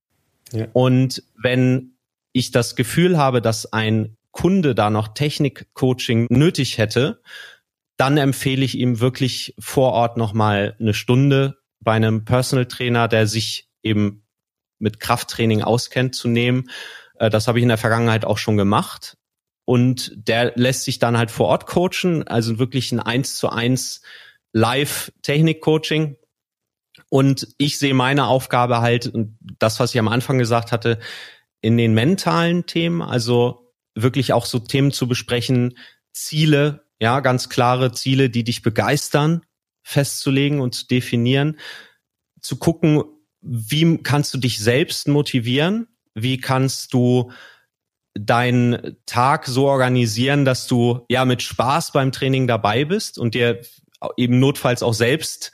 [0.53, 0.67] Ja.
[0.73, 1.97] Und wenn
[2.33, 7.23] ich das Gefühl habe, dass ein Kunde da noch Technik-Coaching nötig hätte,
[7.97, 13.27] dann empfehle ich ihm wirklich vor Ort nochmal eine Stunde bei einem Personal Trainer, der
[13.27, 14.27] sich eben
[14.79, 16.69] mit Krafttraining auskennt, zu nehmen.
[17.19, 19.17] Äh, das habe ich in der Vergangenheit auch schon gemacht.
[19.65, 24.03] Und der lässt sich dann halt vor Ort coachen, also wirklich ein eins zu eins
[24.53, 26.17] Live-Technik-Coaching.
[27.09, 29.13] Und ich sehe meine Aufgabe halt,
[29.59, 30.99] das, was ich am Anfang gesagt hatte,
[31.61, 35.77] in den mentalen Themen, also wirklich auch so Themen zu besprechen,
[36.13, 39.43] Ziele, ja, ganz klare Ziele, die dich begeistern,
[39.83, 41.59] festzulegen und zu definieren,
[42.41, 43.05] zu gucken,
[43.41, 47.31] wie kannst du dich selbst motivieren, wie kannst du
[48.15, 53.61] deinen Tag so organisieren, dass du ja mit Spaß beim Training dabei bist und dir
[54.17, 55.53] eben notfalls auch selbst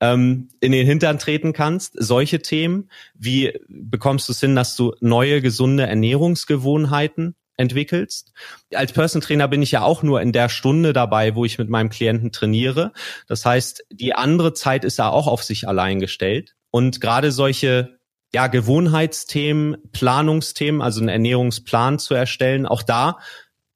[0.00, 1.94] ähm, in den Hintern treten kannst.
[1.96, 8.32] Solche Themen, wie bekommst du es hin, dass du neue gesunde Ernährungsgewohnheiten entwickelst.
[8.74, 11.68] Als Person Trainer bin ich ja auch nur in der Stunde dabei, wo ich mit
[11.68, 12.92] meinem Klienten trainiere.
[13.26, 16.54] Das heißt, die andere Zeit ist ja auch auf sich allein gestellt.
[16.70, 17.98] Und gerade solche
[18.32, 23.18] ja, Gewohnheitsthemen, Planungsthemen, also einen Ernährungsplan zu erstellen, auch da,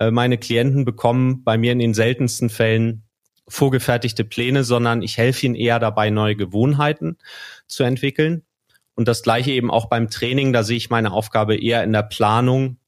[0.01, 3.05] äh, meine Klienten bekommen bei mir in den seltensten Fällen
[3.47, 7.19] vorgefertigte Pläne, sondern ich helfe ihnen eher dabei, neue Gewohnheiten
[7.67, 8.43] zu entwickeln.
[8.95, 12.03] Und das gleiche eben auch beim Training, da sehe ich meine Aufgabe eher in der
[12.03, 12.79] Planung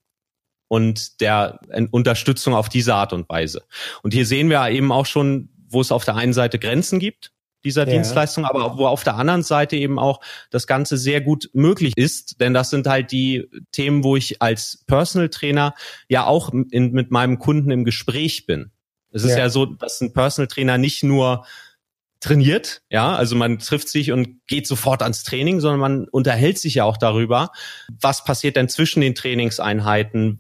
[0.71, 1.59] und der
[1.91, 3.65] Unterstützung auf diese Art und Weise.
[4.05, 7.33] Und hier sehen wir eben auch schon, wo es auf der einen Seite Grenzen gibt
[7.65, 7.93] dieser ja.
[7.93, 12.41] Dienstleistung, aber wo auf der anderen Seite eben auch das Ganze sehr gut möglich ist,
[12.41, 15.75] denn das sind halt die Themen, wo ich als Personal Trainer
[16.09, 18.71] ja auch in, mit meinem Kunden im Gespräch bin.
[19.11, 19.39] Es ist ja.
[19.39, 21.45] ja so, dass ein Personal Trainer nicht nur
[22.21, 26.77] trainiert, ja, also man trifft sich und geht sofort ans Training, sondern man unterhält sich
[26.77, 27.51] ja auch darüber,
[28.01, 30.39] was passiert denn zwischen den Trainingseinheiten,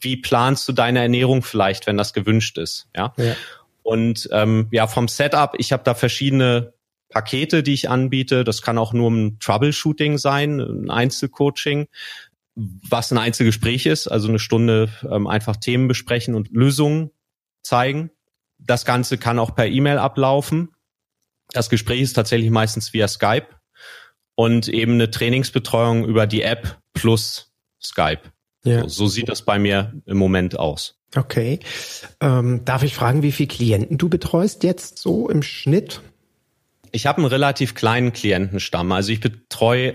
[0.00, 3.12] wie planst du deine Ernährung vielleicht, wenn das gewünscht ist, ja.
[3.16, 3.36] ja.
[3.82, 6.74] Und ähm, ja, vom Setup, ich habe da verschiedene
[7.08, 8.44] Pakete, die ich anbiete.
[8.44, 11.88] Das kann auch nur ein Troubleshooting sein, ein Einzelcoaching,
[12.54, 17.10] was ein Einzelgespräch ist, also eine Stunde ähm, einfach Themen besprechen und Lösungen
[17.62, 18.10] zeigen.
[18.58, 20.70] Das Ganze kann auch per E-Mail ablaufen.
[21.52, 23.46] Das Gespräch ist tatsächlich meistens via Skype
[24.36, 28.22] und eben eine Trainingsbetreuung über die App plus Skype.
[28.64, 28.82] Ja.
[28.82, 30.96] So, so sieht das bei mir im Moment aus.
[31.16, 31.60] Okay.
[32.20, 36.00] Ähm, darf ich fragen, wie viele Klienten du betreust jetzt so im Schnitt?
[36.92, 38.92] Ich habe einen relativ kleinen Klientenstamm.
[38.92, 39.94] Also ich betreue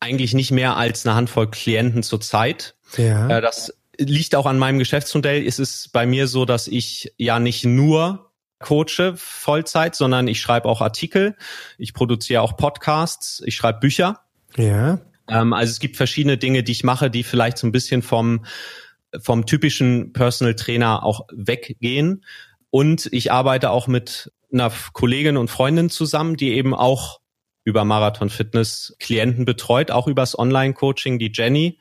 [0.00, 2.74] eigentlich nicht mehr als eine Handvoll Klienten zur Zeit.
[2.96, 3.28] Ja.
[3.38, 5.46] Äh, das liegt auch an meinem Geschäftsmodell.
[5.46, 10.68] Es ist bei mir so, dass ich ja nicht nur coache Vollzeit, sondern ich schreibe
[10.68, 11.36] auch Artikel,
[11.78, 14.20] ich produziere auch Podcasts, ich schreibe Bücher.
[14.56, 15.00] Ja.
[15.28, 18.44] Ähm, also es gibt verschiedene Dinge, die ich mache, die vielleicht so ein bisschen vom,
[19.20, 22.24] vom typischen Personal Trainer auch weggehen.
[22.70, 27.20] Und ich arbeite auch mit einer Kollegin und Freundin zusammen, die eben auch
[27.64, 31.78] über Marathon Fitness Klienten betreut, auch übers Online-Coaching, die Jenny.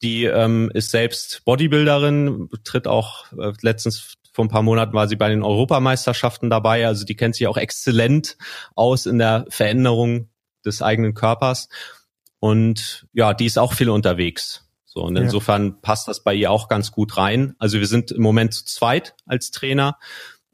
[0.00, 5.16] Die ähm, ist selbst Bodybuilderin, tritt auch äh, letztens vor ein paar Monaten war sie
[5.16, 6.86] bei den Europameisterschaften dabei.
[6.86, 8.36] Also die kennt sich auch exzellent
[8.76, 10.28] aus in der Veränderung
[10.64, 11.68] des eigenen Körpers.
[12.40, 14.68] Und ja, die ist auch viel unterwegs.
[14.84, 15.76] So, und insofern ja.
[15.82, 17.54] passt das bei ihr auch ganz gut rein.
[17.58, 19.98] Also wir sind im Moment zu zweit als Trainer.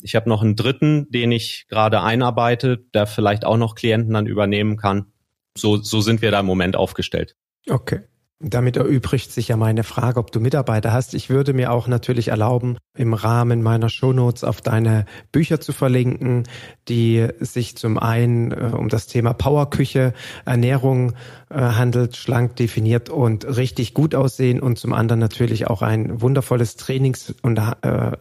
[0.03, 4.27] Ich habe noch einen dritten, den ich gerade einarbeite, der vielleicht auch noch Klienten dann
[4.27, 5.13] übernehmen kann.
[5.57, 7.37] So, so sind wir da im Moment aufgestellt.
[7.69, 8.01] Okay.
[8.47, 11.15] Damit erübrigt sich ja meine Frage, ob du Mitarbeiter hast.
[11.15, 16.45] Ich würde mir auch natürlich erlauben, im Rahmen meiner Shownotes auf deine Bücher zu verlinken,
[16.87, 20.13] die sich zum einen äh, um das Thema Powerküche,
[20.45, 21.15] Ernährung
[21.49, 26.77] äh, handelt, schlank definiert und richtig gut aussehen und zum anderen natürlich auch ein wundervolles
[26.77, 27.63] Trainings- und äh,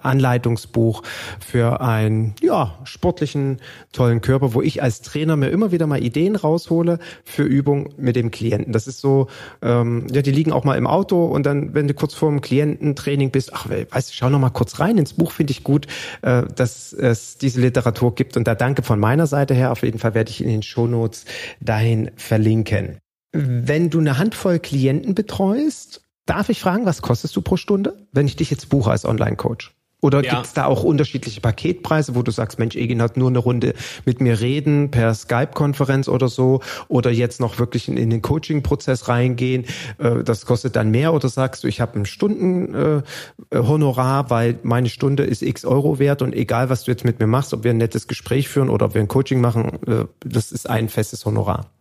[0.01, 1.03] Anleitungsbuch
[1.45, 3.59] für einen ja, sportlichen,
[3.91, 8.15] tollen Körper, wo ich als Trainer mir immer wieder mal Ideen raushole für Übung mit
[8.15, 8.71] dem Klienten.
[8.71, 9.27] Das ist so,
[9.61, 12.41] ähm, ja, die liegen auch mal im Auto und dann, wenn du kurz vor dem
[12.41, 15.87] Kliententraining bist, ach, weißt du, schau noch mal kurz rein ins Buch, finde ich gut,
[16.21, 18.37] äh, dass es diese Literatur gibt.
[18.37, 19.71] Und da danke von meiner Seite her.
[19.71, 21.25] Auf jeden Fall werde ich in den Shownotes
[21.59, 22.97] dahin verlinken.
[23.31, 28.27] Wenn du eine Handvoll Klienten betreust, darf ich fragen, was kostest du pro Stunde, wenn
[28.27, 29.73] ich dich jetzt buche als Online-Coach?
[30.03, 30.33] Oder ja.
[30.33, 33.73] gibt es da auch unterschiedliche Paketpreise, wo du sagst, Mensch, Egin hat nur eine Runde
[34.03, 39.07] mit mir reden per Skype-Konferenz oder so oder jetzt noch wirklich in, in den Coaching-Prozess
[39.07, 39.63] reingehen,
[39.99, 44.89] äh, das kostet dann mehr oder sagst du, ich habe ein Stundenhonorar, äh, weil meine
[44.89, 47.71] Stunde ist x Euro wert und egal, was du jetzt mit mir machst, ob wir
[47.71, 51.25] ein nettes Gespräch führen oder ob wir ein Coaching machen, äh, das ist ein festes
[51.25, 51.71] Honorar.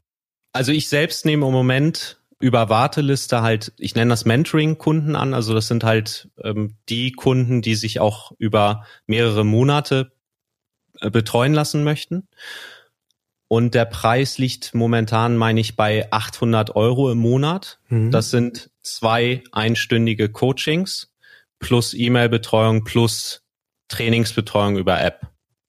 [0.53, 5.33] Also ich selbst nehme im Moment über Warteliste halt, ich nenne das Mentoring-Kunden an.
[5.33, 10.11] Also das sind halt ähm, die Kunden, die sich auch über mehrere Monate
[11.01, 12.27] äh, betreuen lassen möchten.
[13.47, 17.79] Und der Preis liegt momentan, meine ich, bei 800 Euro im Monat.
[17.89, 18.11] Mhm.
[18.11, 21.15] Das sind zwei einstündige Coachings
[21.61, 23.45] plus E-Mail-Betreuung plus
[23.87, 25.29] Trainingsbetreuung über App.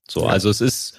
[0.09, 0.29] So, ja.
[0.29, 0.97] also es ist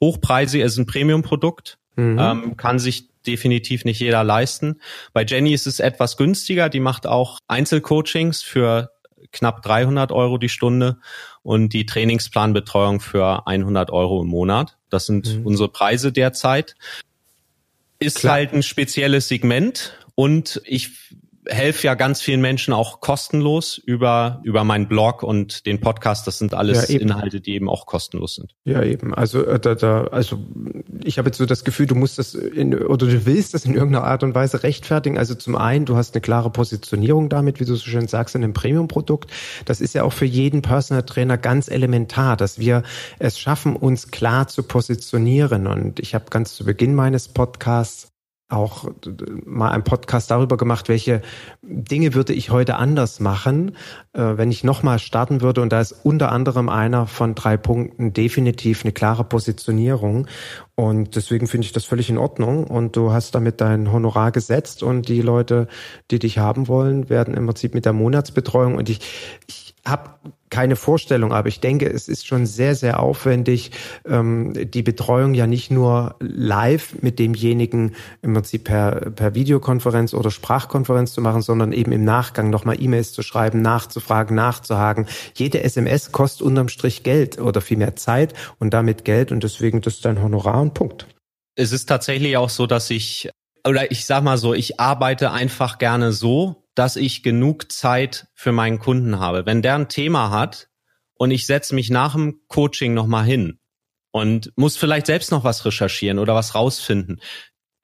[0.00, 2.18] hochpreisig, es ist ein Premium-Produkt, mhm.
[2.18, 4.80] ähm, kann sich definitiv nicht jeder leisten.
[5.12, 6.68] Bei Jenny ist es etwas günstiger.
[6.68, 8.90] Die macht auch Einzelcoachings für
[9.30, 10.98] knapp 300 Euro die Stunde
[11.42, 14.78] und die Trainingsplanbetreuung für 100 Euro im Monat.
[14.90, 15.46] Das sind mhm.
[15.46, 16.74] unsere Preise derzeit.
[17.98, 18.34] Ist Klar.
[18.34, 20.90] halt ein spezielles Segment und ich
[21.46, 26.26] helfe ja ganz vielen Menschen auch kostenlos über, über meinen Blog und den Podcast.
[26.26, 28.54] Das sind alles ja, Inhalte, die eben auch kostenlos sind.
[28.64, 29.14] Ja, eben.
[29.14, 30.38] Also, äh, da, da, also
[31.02, 33.74] ich habe jetzt so das Gefühl, du musst das in, oder du willst das in
[33.74, 35.18] irgendeiner Art und Weise rechtfertigen.
[35.18, 38.44] Also zum einen, du hast eine klare Positionierung damit, wie du so schön sagst, in
[38.44, 39.30] einem Premium-Produkt.
[39.64, 42.84] Das ist ja auch für jeden Personal Trainer ganz elementar, dass wir
[43.18, 45.66] es schaffen, uns klar zu positionieren.
[45.66, 48.11] Und ich habe ganz zu Beginn meines Podcasts
[48.52, 48.90] auch
[49.44, 51.22] mal einen Podcast darüber gemacht, welche
[51.62, 53.76] Dinge würde ich heute anders machen,
[54.12, 55.62] äh, wenn ich nochmal starten würde.
[55.62, 60.26] Und da ist unter anderem einer von drei Punkten definitiv eine klare Positionierung.
[60.74, 62.64] Und deswegen finde ich das völlig in Ordnung.
[62.64, 65.68] Und du hast damit dein Honorar gesetzt und die Leute,
[66.10, 68.76] die dich haben wollen, werden im Prinzip mit der Monatsbetreuung.
[68.76, 69.00] Und ich,
[69.46, 70.10] ich habe
[70.52, 73.70] keine Vorstellung, aber ich denke, es ist schon sehr, sehr aufwendig,
[74.06, 80.30] ähm, die Betreuung ja nicht nur live mit demjenigen im Prinzip per, per Videokonferenz oder
[80.30, 85.06] Sprachkonferenz zu machen, sondern eben im Nachgang nochmal E-Mails zu schreiben, nachzufragen, nachzuhaken.
[85.34, 89.80] Jede SMS kostet unterm Strich Geld oder viel mehr Zeit und damit Geld und deswegen
[89.80, 91.06] das ist dein Honorar und Punkt.
[91.54, 93.28] Es ist tatsächlich auch so, dass ich
[93.66, 98.52] oder ich sag mal so, ich arbeite einfach gerne so, dass ich genug Zeit für
[98.52, 99.46] meinen Kunden habe.
[99.46, 100.68] Wenn der ein Thema hat
[101.14, 103.58] und ich setze mich nach dem Coaching nochmal hin
[104.10, 107.20] und muss vielleicht selbst noch was recherchieren oder was rausfinden.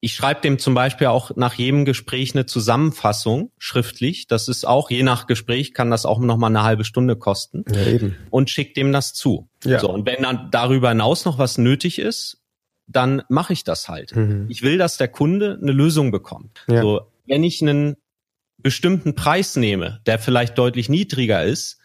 [0.00, 4.28] Ich schreibe dem zum Beispiel auch nach jedem Gespräch eine Zusammenfassung schriftlich.
[4.28, 7.64] Das ist auch, je nach Gespräch kann das auch nochmal eine halbe Stunde kosten.
[7.68, 8.16] Ja, eben.
[8.30, 9.48] Und schick dem das zu.
[9.64, 9.80] Ja.
[9.80, 12.40] So, und wenn dann darüber hinaus noch was nötig ist,
[12.88, 14.16] dann mache ich das halt.
[14.16, 14.46] Mhm.
[14.48, 16.64] Ich will, dass der Kunde eine Lösung bekommt.
[16.68, 16.82] Ja.
[16.82, 17.96] So, wenn ich einen
[18.56, 21.78] bestimmten Preis nehme, der vielleicht deutlich niedriger ist,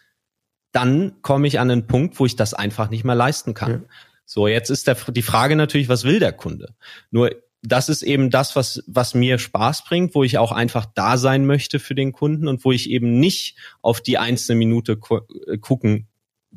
[0.72, 3.70] dann komme ich an einen Punkt, wo ich das einfach nicht mehr leisten kann.
[3.70, 3.80] Ja.
[4.24, 6.74] So, jetzt ist der, die Frage natürlich, was will der Kunde?
[7.10, 7.30] Nur
[7.62, 11.46] das ist eben das, was, was mir Spaß bringt, wo ich auch einfach da sein
[11.46, 14.98] möchte für den Kunden und wo ich eben nicht auf die einzelne Minute
[15.46, 16.08] äh, gucken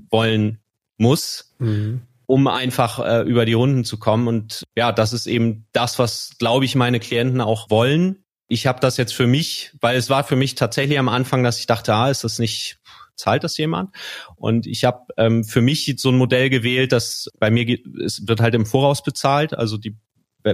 [0.09, 0.59] wollen
[0.97, 2.01] muss, mhm.
[2.27, 4.27] Um einfach äh, über die Runden zu kommen.
[4.27, 8.79] Und ja, das ist eben das, was, glaube ich, meine Klienten auch wollen ich habe
[8.79, 11.93] das jetzt für mich, weil es war für mich tatsächlich am Anfang, dass ich dachte,
[11.93, 12.79] ah, ist das nicht,
[13.15, 13.93] zahlt das jemand?
[14.35, 18.39] Und ich habe ähm, für mich so ein Modell gewählt, dass bei mir es wird
[18.39, 19.97] halt im Voraus bezahlt, also die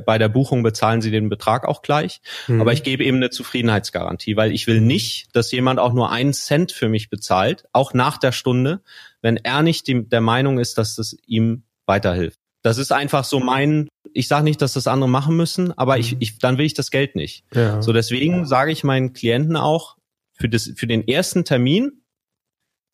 [0.01, 2.61] bei der Buchung bezahlen sie den Betrag auch gleich, mhm.
[2.61, 6.33] aber ich gebe eben eine Zufriedenheitsgarantie, weil ich will nicht, dass jemand auch nur einen
[6.33, 8.81] Cent für mich bezahlt, auch nach der Stunde,
[9.21, 12.39] wenn er nicht die, der Meinung ist, dass das ihm weiterhilft.
[12.61, 16.13] Das ist einfach so mein, ich sage nicht, dass das andere machen müssen, aber ich,
[16.13, 16.17] mhm.
[16.21, 17.43] ich dann will ich das Geld nicht.
[17.53, 17.81] Ja.
[17.81, 19.97] So deswegen sage ich meinen Klienten auch
[20.33, 22.03] für das für den ersten Termin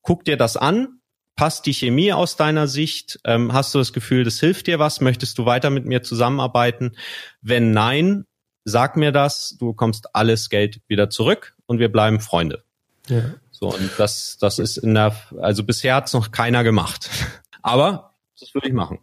[0.02, 0.99] guck dir das an,
[1.40, 5.00] passt die Chemie aus deiner Sicht, ähm, hast du das Gefühl, das hilft dir was,
[5.00, 6.98] möchtest du weiter mit mir zusammenarbeiten?
[7.42, 8.26] Wenn nein,
[8.66, 12.66] sag mir das, du bekommst alles Geld wieder zurück und wir bleiben Freunde.
[13.08, 13.36] Ja.
[13.52, 17.10] So, und das, das ist in der, also bisher hat's noch keiner gemacht.
[17.62, 19.00] Aber das würde ich machen.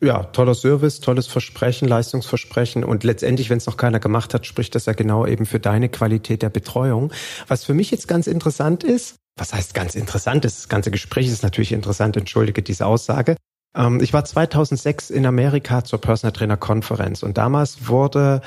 [0.00, 4.74] Ja, toller Service, tolles Versprechen, Leistungsversprechen und letztendlich, wenn es noch keiner gemacht hat, spricht
[4.74, 7.12] das ja genau eben für deine Qualität der Betreuung.
[7.46, 11.28] Was für mich jetzt ganz interessant ist, was heißt ganz interessant ist, das ganze Gespräch
[11.28, 13.36] ist natürlich interessant, entschuldige diese Aussage.
[13.74, 18.42] Ähm, ich war 2006 in Amerika zur Personal Trainer Konferenz und damals wurde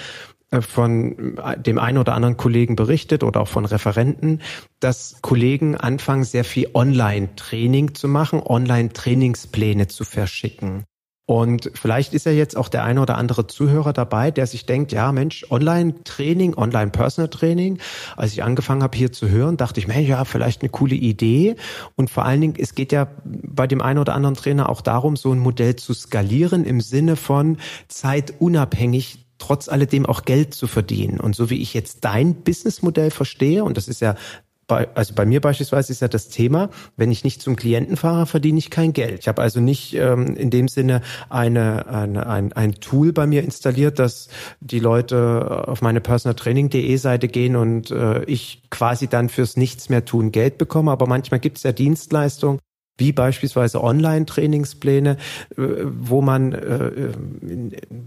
[0.51, 4.41] äh, von dem einen oder anderen Kollegen berichtet oder auch von Referenten,
[4.79, 10.83] dass Kollegen anfangen, sehr viel Online-Training zu machen, Online-Trainingspläne zu verschicken.
[11.25, 14.91] Und vielleicht ist ja jetzt auch der eine oder andere Zuhörer dabei, der sich denkt,
[14.91, 17.79] ja Mensch, Online-Training, Online-Personal-Training.
[18.17, 21.55] Als ich angefangen habe hier zu hören, dachte ich, Mensch, ja, vielleicht eine coole Idee.
[21.95, 25.15] Und vor allen Dingen, es geht ja bei dem einen oder anderen Trainer auch darum,
[25.15, 27.57] so ein Modell zu skalieren im Sinne von
[27.87, 31.19] zeitunabhängig trotz alledem auch Geld zu verdienen.
[31.19, 34.15] Und so wie ich jetzt dein Businessmodell verstehe, und das ist ja
[34.71, 38.25] bei, also bei mir beispielsweise ist ja das Thema, wenn ich nicht zum Klienten fahre,
[38.25, 39.19] verdiene ich kein Geld.
[39.19, 43.43] Ich habe also nicht ähm, in dem Sinne eine, eine, ein, ein Tool bei mir
[43.43, 44.29] installiert, dass
[44.61, 50.05] die Leute auf meine personaltraining.de Seite gehen und äh, ich quasi dann fürs Nichts mehr
[50.05, 50.91] tun Geld bekomme.
[50.91, 52.59] Aber manchmal gibt es ja Dienstleistungen,
[52.97, 55.17] wie beispielsweise Online-Trainingspläne,
[55.57, 57.11] äh, wo man äh,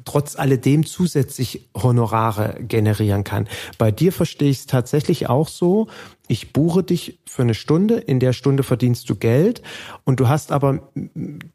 [0.04, 3.48] trotz alledem zusätzlich Honorare generieren kann.
[3.78, 5.88] Bei dir verstehe ich es tatsächlich auch so,
[6.26, 9.62] ich buche dich für eine Stunde, in der Stunde verdienst du Geld.
[10.04, 10.88] Und du hast aber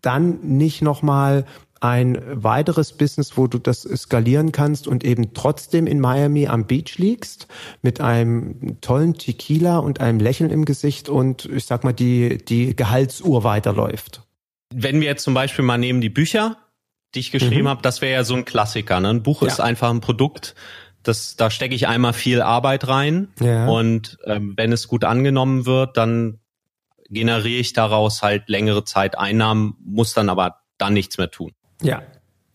[0.02, 1.46] dann nicht nochmal
[1.82, 6.98] ein weiteres Business, wo du das skalieren kannst und eben trotzdem in Miami am Beach
[6.98, 7.48] liegst
[7.82, 12.76] mit einem tollen Tequila und einem Lächeln im Gesicht und ich sag mal, die, die
[12.76, 14.22] Gehaltsuhr weiterläuft.
[14.74, 16.58] Wenn wir jetzt zum Beispiel mal nehmen die Bücher,
[17.16, 17.70] die ich geschrieben mhm.
[17.70, 19.00] habe, das wäre ja so ein Klassiker.
[19.00, 19.10] Ne?
[19.10, 19.48] Ein Buch ja.
[19.48, 20.56] ist einfach ein Produkt,
[21.04, 23.68] das, da stecke ich einmal viel Arbeit rein ja.
[23.68, 26.40] und ähm, wenn es gut angenommen wird, dann
[27.10, 31.54] generiere ich daraus halt längere Zeit Einnahmen, muss dann aber dann nichts mehr tun.
[31.82, 32.04] Ja,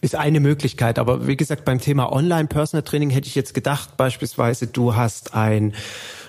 [0.00, 0.98] ist eine Möglichkeit.
[0.98, 5.74] Aber wie gesagt, beim Thema Online-Personal Training hätte ich jetzt gedacht, beispielsweise, du hast ein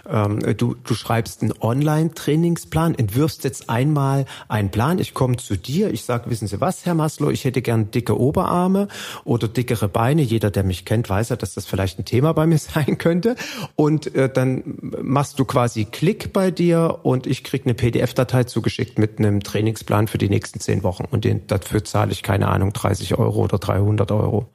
[0.09, 4.99] ähm, du, du schreibst einen Online-Trainingsplan, entwirfst jetzt einmal einen Plan.
[4.99, 8.19] Ich komme zu dir, ich sage, wissen Sie was, Herr Maslow, ich hätte gern dicke
[8.19, 8.87] Oberarme
[9.23, 10.21] oder dickere Beine.
[10.21, 13.35] Jeder, der mich kennt, weiß ja, dass das vielleicht ein Thema bei mir sein könnte.
[13.75, 14.63] Und äh, dann
[15.01, 20.07] machst du quasi Klick bei dir und ich krieg eine PDF-Datei zugeschickt mit einem Trainingsplan
[20.07, 21.05] für die nächsten zehn Wochen.
[21.09, 24.49] Und den, dafür zahle ich, keine Ahnung, 30 Euro oder 300 Euro.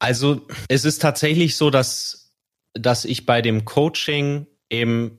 [0.00, 2.32] Also es ist tatsächlich so, dass,
[2.72, 5.18] dass ich bei dem Coaching eben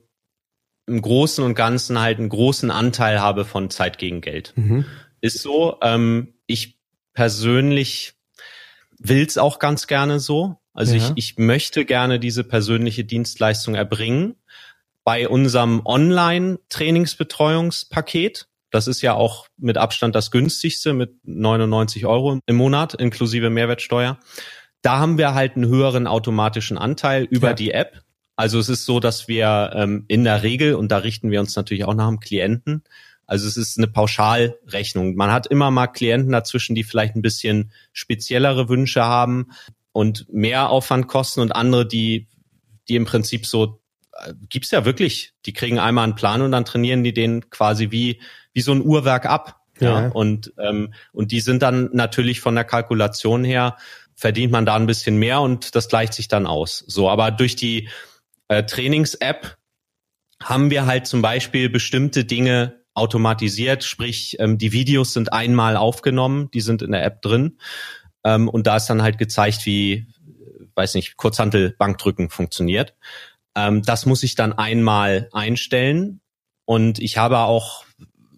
[0.86, 4.52] im Großen und Ganzen halt einen großen Anteil habe von Zeit gegen Geld.
[4.56, 4.84] Mhm.
[5.20, 5.78] Ist so.
[5.80, 6.78] Ähm, ich
[7.14, 8.14] persönlich
[8.98, 10.56] will's auch ganz gerne so.
[10.74, 11.02] Also ja.
[11.02, 14.36] ich, ich möchte gerne diese persönliche Dienstleistung erbringen.
[15.04, 22.56] Bei unserem Online-Trainingsbetreuungspaket, das ist ja auch mit Abstand das günstigste mit 99 Euro im
[22.56, 24.20] Monat inklusive Mehrwertsteuer.
[24.80, 27.54] Da haben wir halt einen höheren automatischen Anteil über ja.
[27.54, 28.00] die App.
[28.36, 31.54] Also es ist so, dass wir ähm, in der Regel, und da richten wir uns
[31.54, 32.82] natürlich auch nach dem Klienten,
[33.26, 35.14] also es ist eine Pauschalrechnung.
[35.14, 39.52] Man hat immer mal Klienten dazwischen, die vielleicht ein bisschen speziellere Wünsche haben
[39.92, 42.26] und mehr Aufwand kosten und andere, die,
[42.88, 43.80] die im Prinzip so,
[44.12, 47.90] äh, gibt's ja wirklich, die kriegen einmal einen Plan und dann trainieren die den quasi
[47.90, 48.20] wie,
[48.52, 49.60] wie so ein Uhrwerk ab.
[49.80, 50.02] Ja.
[50.02, 50.08] ja.
[50.08, 53.76] Und, ähm, und die sind dann natürlich von der Kalkulation her,
[54.14, 56.84] verdient man da ein bisschen mehr und das gleicht sich dann aus.
[56.86, 57.88] So, aber durch die,
[58.52, 59.56] äh, Trainings-App
[60.42, 66.50] haben wir halt zum Beispiel bestimmte Dinge automatisiert, sprich ähm, die Videos sind einmal aufgenommen,
[66.52, 67.58] die sind in der App drin
[68.24, 70.06] ähm, und da ist dann halt gezeigt, wie,
[70.74, 72.94] weiß nicht, Kurzhantel Bankdrücken funktioniert.
[73.54, 76.20] Ähm, das muss ich dann einmal einstellen
[76.66, 77.84] und ich habe auch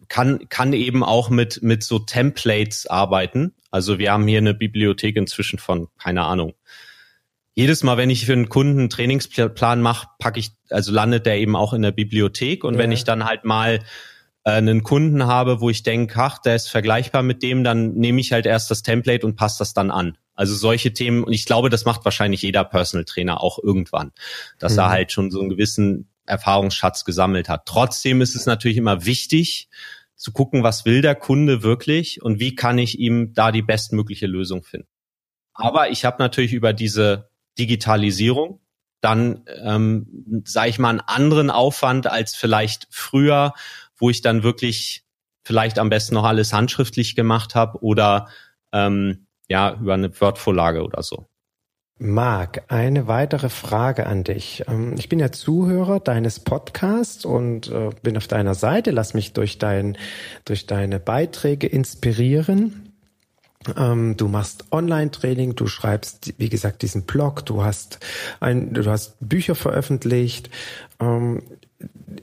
[0.09, 3.55] kann kann eben auch mit mit so Templates arbeiten.
[3.71, 6.55] Also wir haben hier eine Bibliothek inzwischen von keine Ahnung
[7.55, 11.39] jedes Mal, wenn ich für einen Kunden einen Trainingsplan mache, packe ich, also landet der
[11.39, 12.65] eben auch in der Bibliothek.
[12.65, 12.81] Und ja.
[12.81, 13.81] wenn ich dann halt mal
[14.45, 18.21] äh, einen Kunden habe, wo ich denke, ach, der ist vergleichbar mit dem, dann nehme
[18.21, 20.19] ich halt erst das Template und passe das dann an.
[20.35, 24.11] Also solche Themen, und ich glaube, das macht wahrscheinlich jeder Personal Trainer auch irgendwann,
[24.59, 24.81] dass mhm.
[24.81, 27.67] er halt schon so einen gewissen Erfahrungsschatz gesammelt hat.
[27.67, 29.69] Trotzdem ist es natürlich immer wichtig,
[30.17, 34.27] zu gucken, was will der Kunde wirklich und wie kann ich ihm da die bestmögliche
[34.27, 34.89] Lösung finden.
[35.53, 37.29] Aber ich habe natürlich über diese
[37.59, 38.61] Digitalisierung,
[39.01, 43.53] dann, ähm, sage ich mal, einen anderen Aufwand als vielleicht früher,
[43.97, 45.05] wo ich dann wirklich
[45.45, 48.29] vielleicht am besten noch alles handschriftlich gemacht habe oder
[48.73, 51.27] ähm, ja über eine Word-Vorlage oder so.
[51.99, 54.65] Marc, eine weitere Frage an dich.
[54.67, 58.91] Ähm, ich bin ja Zuhörer deines Podcasts und äh, bin auf deiner Seite.
[58.91, 59.97] Lass mich durch, dein,
[60.45, 62.84] durch deine Beiträge inspirieren.
[63.77, 67.99] Ähm, du machst Online-Training, du schreibst, wie gesagt, diesen Blog, du hast
[68.41, 70.51] ein, du hast Bücher veröffentlicht.
[71.01, 71.43] Ähm,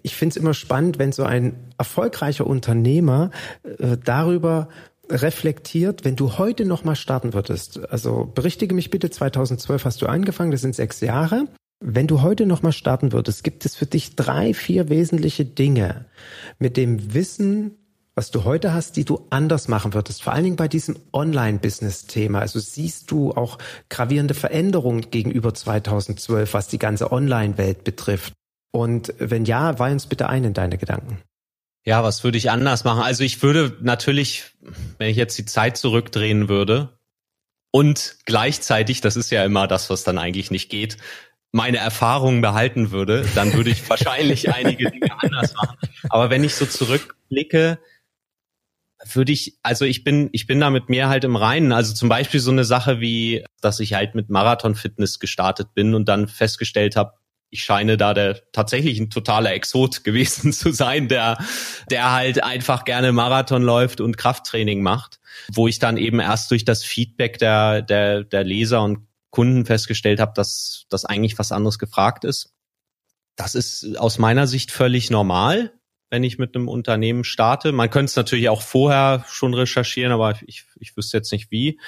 [0.04, 3.32] ich finde es immer spannend, wenn so ein erfolgreicher Unternehmer
[3.64, 4.70] äh, darüber
[5.10, 7.90] reflektiert, wenn du heute noch mal starten würdest.
[7.92, 11.48] Also berichtige mich bitte, 2012 hast du angefangen, das sind sechs Jahre.
[11.84, 16.06] Wenn du heute noch mal starten würdest, gibt es für dich drei, vier wesentliche Dinge
[16.60, 17.81] mit dem Wissen,
[18.16, 22.40] was du heute hast, die du anders machen würdest, vor allen Dingen bei diesem Online-Business-Thema.
[22.40, 23.58] Also siehst du auch
[23.90, 28.34] gravierende Veränderungen gegenüber 2012, was die ganze Online-Welt betrifft.
[28.72, 31.20] Und wenn ja, weih uns bitte ein in deine Gedanken.
[31.86, 33.02] Ja, was würde ich anders machen?
[33.02, 34.52] Also ich würde natürlich,
[34.98, 36.98] wenn ich jetzt die Zeit zurückdrehen würde
[37.72, 40.98] und gleichzeitig, das ist ja immer das, was dann eigentlich nicht geht,
[41.52, 45.78] meine Erfahrungen behalten würde, dann würde ich wahrscheinlich einige Dinge anders machen.
[46.10, 47.80] Aber wenn ich so zurückblicke,
[49.06, 51.72] würde ich, also ich bin, ich bin da mit mir halt im Reinen.
[51.72, 56.08] Also zum Beispiel so eine Sache wie, dass ich halt mit Marathon-Fitness gestartet bin und
[56.08, 57.14] dann festgestellt habe,
[57.52, 61.38] ich scheine da der tatsächlich ein totaler Exot gewesen zu sein, der,
[61.90, 65.20] der halt einfach gerne Marathon läuft und Krafttraining macht,
[65.54, 70.20] wo ich dann eben erst durch das Feedback der, der, der Leser und Kunden festgestellt
[70.20, 72.54] habe, dass, dass eigentlich was anderes gefragt ist.
[73.36, 75.74] Das ist aus meiner Sicht völlig normal,
[76.12, 77.72] wenn ich mit einem Unternehmen starte.
[77.72, 81.80] Man könnte es natürlich auch vorher schon recherchieren, aber ich, ich wüsste jetzt nicht wie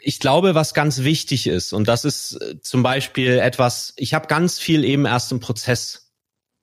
[0.00, 4.28] ich glaube, was ganz wichtig ist, und das ist äh, zum Beispiel etwas, ich habe
[4.28, 6.12] ganz viel eben erst im Prozess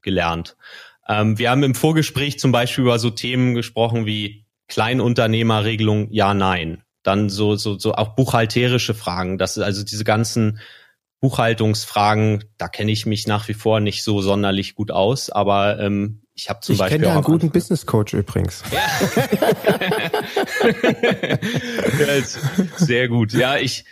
[0.01, 0.55] gelernt.
[1.07, 6.83] Ähm, wir haben im Vorgespräch zum Beispiel über so Themen gesprochen wie Kleinunternehmerregelung, ja, nein.
[7.03, 9.37] Dann so, so, so auch buchhalterische Fragen.
[9.37, 10.59] Das ist also diese ganzen
[11.19, 16.24] Buchhaltungsfragen, da kenne ich mich nach wie vor nicht so sonderlich gut aus, aber ähm,
[16.35, 16.97] ich habe zum ich Beispiel.
[16.97, 18.61] Ich kenne ja einen guten Business Coach übrigens.
[21.99, 22.21] ja,
[22.77, 23.31] sehr gut.
[23.31, 23.85] Ja, ich,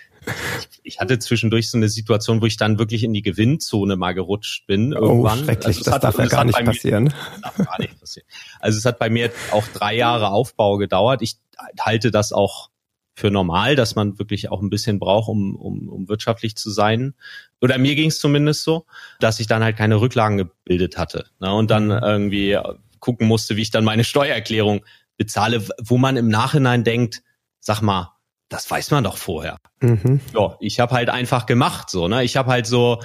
[0.84, 4.68] ich hatte zwischendurch so eine Situation, wo ich dann wirklich in die Gewinnzone mal gerutscht
[4.68, 4.94] bin.
[4.94, 5.40] Oh, irgendwann.
[5.40, 5.68] Oh, schrecklich.
[5.68, 7.06] Also das hat, darf ja gar nicht passieren.
[7.06, 8.28] Mir, darf gar nicht passieren.
[8.60, 11.22] Also es hat bei mir auch drei Jahre Aufbau gedauert.
[11.22, 11.38] Ich
[11.80, 12.70] halte das auch
[13.16, 17.14] für normal, dass man wirklich auch ein bisschen braucht, um, um, um wirtschaftlich zu sein.
[17.62, 18.86] Oder mir ging es zumindest so,
[19.20, 21.28] dass ich dann halt keine Rücklagen gebildet hatte.
[21.40, 21.54] Ne?
[21.54, 22.58] Und dann irgendwie
[23.00, 24.84] gucken musste, wie ich dann meine Steuererklärung
[25.18, 27.22] bezahle, wo man im Nachhinein denkt,
[27.60, 28.14] sag mal,
[28.50, 29.58] das weiß man doch vorher.
[29.80, 30.20] Mhm.
[30.34, 32.24] Ja, ich habe halt einfach gemacht so, ne?
[32.24, 33.00] Ich habe halt so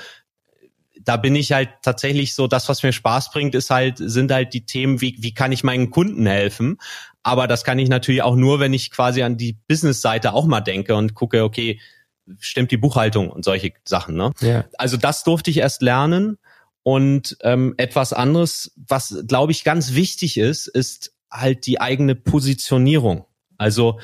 [1.09, 4.53] da bin ich halt tatsächlich so, das, was mir Spaß bringt, ist halt, sind halt
[4.53, 6.79] die Themen, wie, wie kann ich meinen Kunden helfen?
[7.29, 10.62] Aber das kann ich natürlich auch nur, wenn ich quasi an die Business-Seite auch mal
[10.62, 11.79] denke und gucke, okay,
[12.39, 14.16] stimmt die Buchhaltung und solche Sachen.
[14.16, 14.33] Ne?
[14.41, 14.64] Ja.
[14.79, 16.39] Also das durfte ich erst lernen.
[16.83, 23.26] Und ähm, etwas anderes, was glaube ich ganz wichtig ist, ist halt die eigene Positionierung.
[23.59, 24.01] Also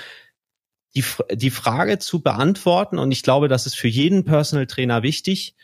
[0.95, 5.55] die, die Frage zu beantworten, und ich glaube, das ist für jeden Personal Trainer wichtig,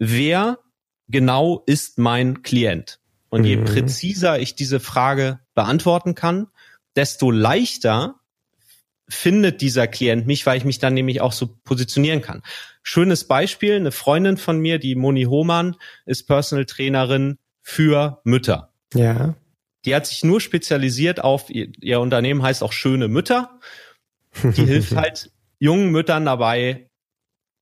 [0.00, 0.58] wer
[1.06, 2.98] genau ist mein Klient?
[3.28, 3.64] Und je mhm.
[3.64, 6.48] präziser ich diese Frage beantworten kann,
[6.96, 8.20] desto leichter
[9.08, 12.42] findet dieser Klient mich, weil ich mich dann nämlich auch so positionieren kann.
[12.82, 15.76] Schönes Beispiel, eine Freundin von mir, die Moni Hohmann,
[16.06, 18.72] ist Personal Trainerin für Mütter.
[18.94, 19.34] Ja.
[19.84, 23.60] Die hat sich nur spezialisiert auf, ihr, ihr Unternehmen heißt auch schöne Mütter.
[24.42, 26.90] Die hilft halt jungen Müttern dabei,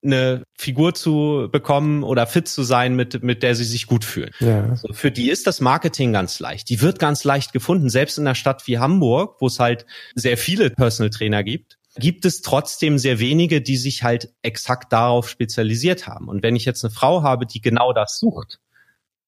[0.05, 4.31] eine Figur zu bekommen oder fit zu sein, mit, mit der sie sich gut fühlen.
[4.41, 4.77] Ja.
[4.77, 6.69] So, für die ist das Marketing ganz leicht.
[6.69, 7.89] Die wird ganz leicht gefunden.
[7.89, 12.25] Selbst in einer Stadt wie Hamburg, wo es halt sehr viele Personal Trainer gibt, gibt
[12.25, 16.29] es trotzdem sehr wenige, die sich halt exakt darauf spezialisiert haben.
[16.29, 18.61] Und wenn ich jetzt eine Frau habe, die genau das sucht,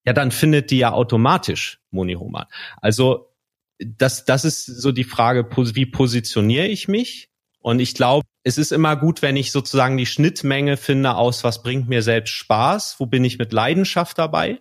[0.04, 2.46] ja, dann findet die ja automatisch Moni Hohmann.
[2.80, 3.32] Also
[3.78, 7.28] das, das ist so die Frage, wie positioniere ich mich?
[7.60, 11.64] Und ich glaube, es ist immer gut, wenn ich sozusagen die Schnittmenge finde aus, was
[11.64, 14.61] bringt mir selbst Spaß, wo bin ich mit Leidenschaft dabei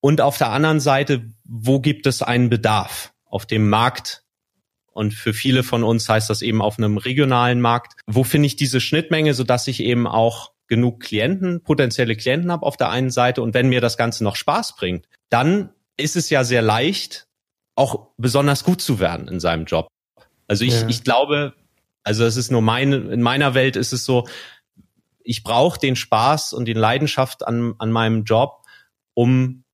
[0.00, 4.24] und auf der anderen Seite, wo gibt es einen Bedarf auf dem Markt
[4.90, 7.92] und für viele von uns heißt das eben auf einem regionalen Markt.
[8.08, 12.66] Wo finde ich diese Schnittmenge, so dass ich eben auch genug Klienten, potenzielle Klienten habe
[12.66, 16.28] auf der einen Seite und wenn mir das Ganze noch Spaß bringt, dann ist es
[16.28, 17.28] ja sehr leicht,
[17.76, 19.86] auch besonders gut zu werden in seinem Job.
[20.48, 20.88] Also ich, ja.
[20.88, 21.54] ich glaube,
[22.02, 24.28] also es ist nur meine, in meiner Welt ist es so,
[25.22, 28.62] ich brauche den Spaß und die Leidenschaft an, an meinem Job,
[29.14, 29.64] um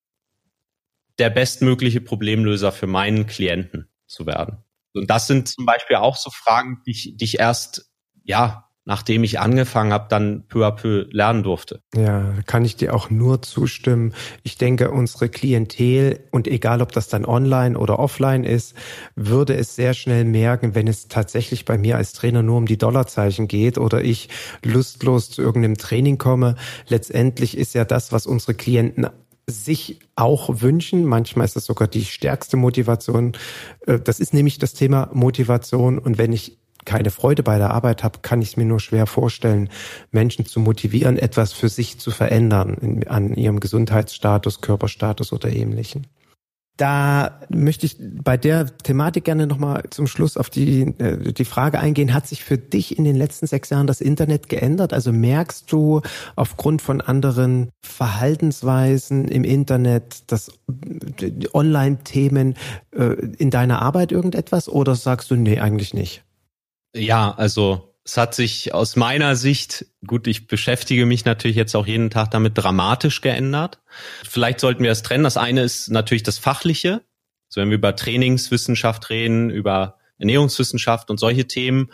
[1.18, 4.64] der bestmögliche Problemlöser für meinen Klienten zu werden.
[4.92, 7.90] Und das sind zum Beispiel auch so Fragen, die ich, die ich erst,
[8.24, 11.80] ja, nachdem ich angefangen habe, dann peu à peu lernen durfte.
[11.94, 14.14] Ja, kann ich dir auch nur zustimmen.
[14.44, 18.74] Ich denke, unsere Klientel und egal ob das dann online oder offline ist,
[19.16, 22.78] würde es sehr schnell merken, wenn es tatsächlich bei mir als Trainer nur um die
[22.78, 24.28] Dollarzeichen geht oder ich
[24.64, 26.54] lustlos zu irgendeinem Training komme.
[26.86, 29.08] Letztendlich ist ja das, was unsere Klienten
[29.48, 31.04] sich auch wünschen.
[31.04, 33.32] Manchmal ist das sogar die stärkste Motivation.
[33.86, 35.98] Äh, das ist nämlich das Thema Motivation.
[35.98, 39.06] Und wenn ich keine Freude bei der Arbeit habe, kann ich es mir nur schwer
[39.06, 39.68] vorstellen,
[40.10, 46.06] Menschen zu motivieren, etwas für sich zu verändern in, an ihrem Gesundheitsstatus, Körperstatus oder ähnlichen.
[46.76, 51.80] Da möchte ich bei der Thematik gerne nochmal zum Schluss auf die, äh, die Frage
[51.80, 54.92] eingehen, hat sich für dich in den letzten sechs Jahren das Internet geändert?
[54.92, 56.02] Also merkst du
[56.34, 60.50] aufgrund von anderen Verhaltensweisen im Internet, dass
[61.54, 62.56] Online-Themen
[62.94, 63.04] äh,
[63.38, 66.24] in deiner Arbeit irgendetwas oder sagst du, nee, eigentlich nicht?
[66.96, 71.86] Ja, also es hat sich aus meiner Sicht, gut, ich beschäftige mich natürlich jetzt auch
[71.86, 73.80] jeden Tag damit dramatisch geändert.
[74.22, 75.24] Vielleicht sollten wir das trennen.
[75.24, 77.02] Das eine ist natürlich das Fachliche.
[77.48, 81.92] Also wenn wir über Trainingswissenschaft reden, über Ernährungswissenschaft und solche Themen,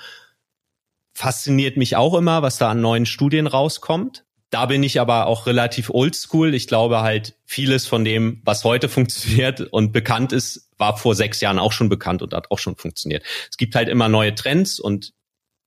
[1.15, 4.25] fasziniert mich auch immer, was da an neuen Studien rauskommt.
[4.53, 6.55] Da bin ich aber auch relativ oldschool.
[6.55, 11.41] Ich glaube halt, vieles von dem, was heute funktioniert und bekannt ist, war vor sechs
[11.41, 13.25] Jahren auch schon bekannt und hat auch schon funktioniert.
[13.51, 15.15] Es gibt halt immer neue Trends und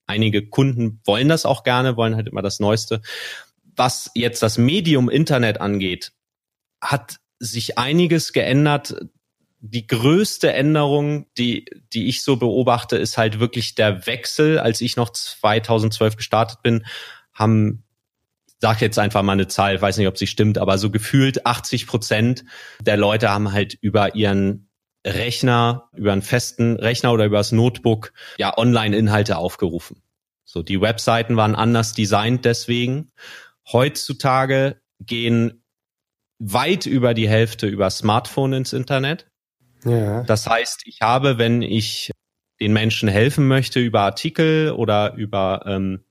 [0.05, 3.01] einige Kunden wollen das auch gerne, wollen halt immer das Neueste.
[3.75, 6.11] Was jetzt das Medium Internet angeht,
[6.79, 8.95] hat sich einiges geändert.
[9.61, 14.59] Die größte Änderung, die, die ich so beobachte, ist halt wirklich der Wechsel.
[14.59, 16.86] Als ich noch 2012 gestartet bin,
[17.33, 17.84] haben
[18.60, 21.88] sag jetzt einfach mal eine Zahl, weiß nicht, ob sie stimmt, aber so gefühlt 80
[21.88, 22.45] Prozent
[22.82, 24.70] der Leute haben halt über ihren
[25.06, 30.01] Rechner, über einen festen Rechner oder über das Notebook ja Online-Inhalte aufgerufen.
[30.45, 33.12] So, die Webseiten waren anders designt deswegen.
[33.72, 35.64] Heutzutage gehen
[36.39, 39.28] weit über die Hälfte über Smartphone ins Internet.
[39.84, 40.24] Ja.
[40.24, 42.12] Das heißt, ich habe, wenn ich
[42.60, 46.06] den Menschen helfen möchte über Artikel oder über ähm,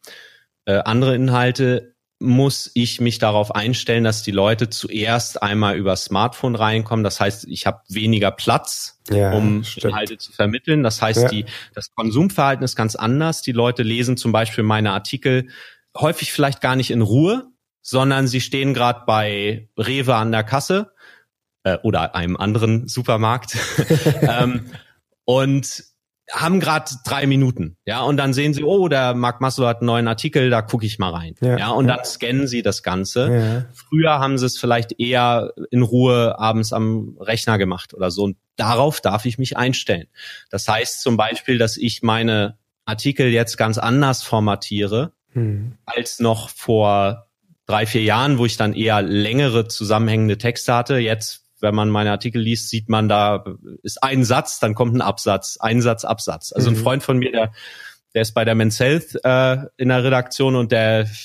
[0.66, 6.54] äh, andere Inhalte, muss ich mich darauf einstellen, dass die Leute zuerst einmal über Smartphone
[6.54, 7.04] reinkommen.
[7.04, 9.92] Das heißt, ich habe weniger Platz, ja, um stimmt.
[9.92, 10.82] Inhalte zu vermitteln.
[10.82, 11.28] Das heißt, ja.
[11.28, 11.44] die,
[11.74, 13.42] das Konsumverhalten ist ganz anders.
[13.42, 15.48] Die Leute lesen zum Beispiel meine Artikel
[15.96, 17.48] häufig vielleicht gar nicht in Ruhe,
[17.82, 20.92] sondern sie stehen gerade bei Rewe an der Kasse
[21.64, 23.56] äh, oder einem anderen Supermarkt
[24.22, 24.70] ähm,
[25.24, 25.84] und
[26.32, 29.86] haben gerade drei Minuten, ja, und dann sehen sie, oh, der Mark Maslow hat einen
[29.86, 31.96] neuen Artikel, da gucke ich mal rein, ja, ja und ja.
[31.96, 33.28] dann scannen sie das Ganze.
[33.30, 33.64] Ja.
[33.74, 38.36] Früher haben sie es vielleicht eher in Ruhe abends am Rechner gemacht oder so, und
[38.56, 40.06] darauf darf ich mich einstellen.
[40.50, 42.56] Das heißt zum Beispiel, dass ich meine
[42.86, 45.72] Artikel jetzt ganz anders formatiere hm.
[45.84, 47.26] als noch vor
[47.66, 50.98] drei, vier Jahren, wo ich dann eher längere zusammenhängende Texte hatte.
[50.98, 53.44] Jetzt wenn man meine Artikel liest, sieht man, da
[53.82, 56.52] ist ein Satz, dann kommt ein Absatz, ein Satz, Absatz.
[56.52, 56.76] Also mhm.
[56.76, 57.52] ein Freund von mir, der,
[58.14, 61.08] der ist bei der Men's Health äh, in der Redaktion und der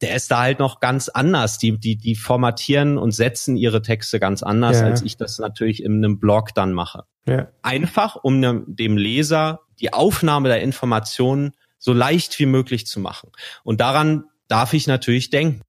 [0.00, 1.58] der ist da halt noch ganz anders.
[1.58, 4.86] Die, die, die formatieren und setzen ihre Texte ganz anders, ja.
[4.86, 7.04] als ich das natürlich in einem Blog dann mache.
[7.26, 7.48] Ja.
[7.62, 13.30] Einfach, um dem Leser die Aufnahme der Informationen so leicht wie möglich zu machen.
[13.62, 15.62] Und daran darf ich natürlich denken.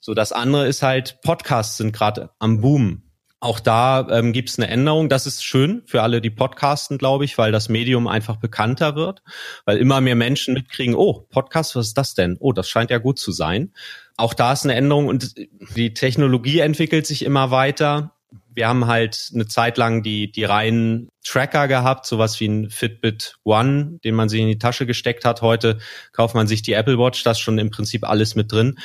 [0.00, 3.02] So, das andere ist halt, Podcasts sind gerade am Boom.
[3.40, 5.08] Auch da ähm, gibt es eine Änderung.
[5.08, 9.22] Das ist schön für alle, die podcasten, glaube ich, weil das Medium einfach bekannter wird,
[9.64, 12.36] weil immer mehr Menschen mitkriegen, oh, Podcast, was ist das denn?
[12.40, 13.72] Oh, das scheint ja gut zu sein.
[14.16, 15.36] Auch da ist eine Änderung und
[15.76, 18.16] die Technologie entwickelt sich immer weiter.
[18.52, 23.36] Wir haben halt eine Zeit lang die, die reinen Tracker gehabt, sowas wie ein Fitbit
[23.44, 25.42] One, den man sich in die Tasche gesteckt hat.
[25.42, 25.78] Heute
[26.10, 28.80] kauft man sich die Apple Watch, das schon im Prinzip alles mit drin.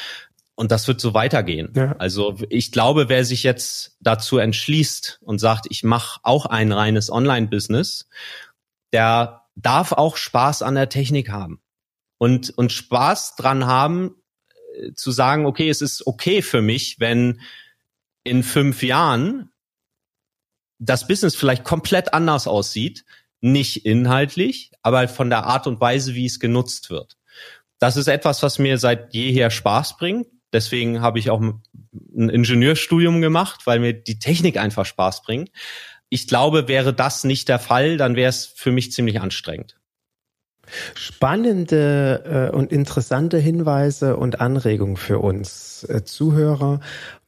[0.56, 1.74] Und das wird so weitergehen.
[1.76, 1.96] Ja.
[1.98, 7.10] Also ich glaube, wer sich jetzt dazu entschließt und sagt, ich mache auch ein reines
[7.10, 8.08] Online-Business,
[8.92, 11.62] der darf auch Spaß an der Technik haben.
[12.20, 14.16] Und, und Spaß dran haben,
[14.76, 17.42] äh, zu sagen, okay, es ist okay für mich, wenn
[18.24, 19.52] in fünf Jahren
[20.80, 23.06] das Business vielleicht komplett anders aussieht,
[23.42, 27.18] nicht inhaltlich, aber von der Art und Weise, wie es genutzt wird.
[27.80, 30.28] Das ist etwas, was mir seit jeher Spaß bringt.
[30.54, 35.52] Deswegen habe ich auch ein Ingenieurstudium gemacht, weil mir die Technik einfach Spaß bringt.
[36.10, 39.78] Ich glaube, wäre das nicht der Fall, dann wäre es für mich ziemlich anstrengend.
[40.94, 46.80] Spannende äh, und interessante Hinweise und Anregungen für uns äh, Zuhörer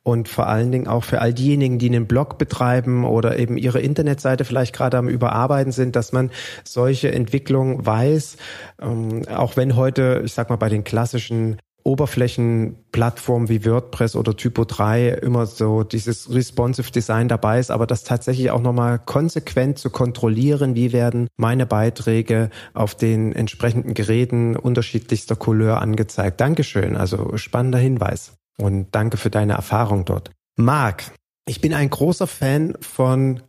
[0.03, 3.82] und vor allen Dingen auch für all diejenigen, die einen Blog betreiben oder eben ihre
[3.82, 6.30] Internetseite vielleicht gerade am Überarbeiten sind, dass man
[6.63, 8.38] solche Entwicklungen weiß,
[8.82, 14.65] ähm, auch wenn heute, ich sag mal, bei den klassischen Oberflächenplattformen wie WordPress oder Typo
[14.65, 19.91] 3 immer so dieses responsive Design dabei ist, aber das tatsächlich auch nochmal konsequent zu
[19.91, 26.41] kontrollieren, wie werden meine Beiträge auf den entsprechenden Geräten unterschiedlichster Couleur angezeigt.
[26.41, 30.31] Dankeschön, also spannender Hinweis und danke für deine Erfahrung dort.
[30.57, 31.03] Marc,
[31.47, 33.43] ich bin ein großer Fan von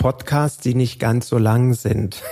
[0.00, 2.22] Podcasts, die nicht ganz so lang sind.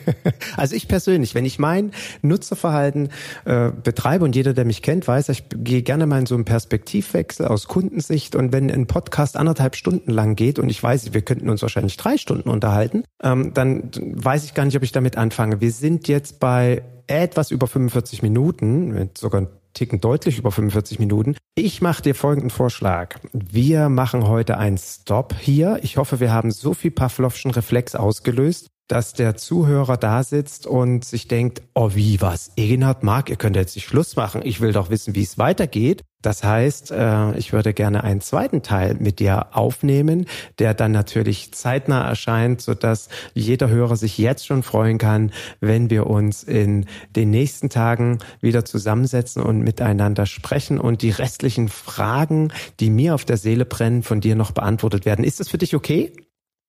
[0.56, 1.92] also ich persönlich, wenn ich mein
[2.22, 3.10] Nutzerverhalten
[3.44, 6.46] äh, betreibe und jeder, der mich kennt, weiß, ich gehe gerne mal in so einen
[6.46, 11.20] Perspektivwechsel aus Kundensicht und wenn ein Podcast anderthalb Stunden lang geht und ich weiß, wir
[11.20, 15.18] könnten uns wahrscheinlich drei Stunden unterhalten, ähm, dann weiß ich gar nicht, ob ich damit
[15.18, 15.60] anfange.
[15.60, 21.36] Wir sind jetzt bei etwas über 45 Minuten, mit sogar Ticken deutlich über 45 Minuten.
[21.54, 23.20] Ich mache dir folgenden Vorschlag.
[23.32, 25.78] Wir machen heute einen Stop hier.
[25.82, 31.04] Ich hoffe, wir haben so viel Pavlovschen Reflex ausgelöst, dass der Zuhörer da sitzt und
[31.04, 34.72] sich denkt, oh wie was, Egenhard Mark, ihr könnt jetzt nicht Schluss machen, ich will
[34.72, 36.02] doch wissen, wie es weitergeht.
[36.22, 40.26] Das heißt, äh, ich würde gerne einen zweiten Teil mit dir aufnehmen,
[40.58, 45.30] der dann natürlich zeitnah erscheint, sodass jeder Hörer sich jetzt schon freuen kann,
[45.60, 51.68] wenn wir uns in den nächsten Tagen wieder zusammensetzen und miteinander sprechen und die restlichen
[51.68, 55.24] Fragen, die mir auf der Seele brennen, von dir noch beantwortet werden.
[55.24, 56.12] Ist das für dich okay?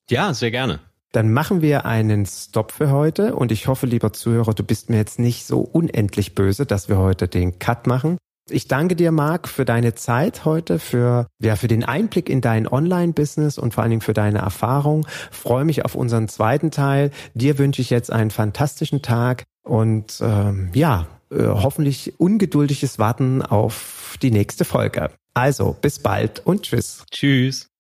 [0.08, 0.91] Ja, sehr gerne.
[1.12, 4.98] Dann machen wir einen Stop für heute und ich hoffe, lieber Zuhörer, du bist mir
[4.98, 8.18] jetzt nicht so unendlich böse, dass wir heute den Cut machen.
[8.50, 12.68] Ich danke dir, Marc, für deine Zeit heute, für, ja, für den Einblick in dein
[12.68, 15.06] Online-Business und vor allen Dingen für deine Erfahrung.
[15.32, 17.12] Freue mich auf unseren zweiten Teil.
[17.34, 24.18] Dir wünsche ich jetzt einen fantastischen Tag und ähm, ja, äh, hoffentlich ungeduldiges Warten auf
[24.22, 25.12] die nächste Folge.
[25.34, 27.06] Also, bis bald und tschüss.
[27.12, 27.71] Tschüss.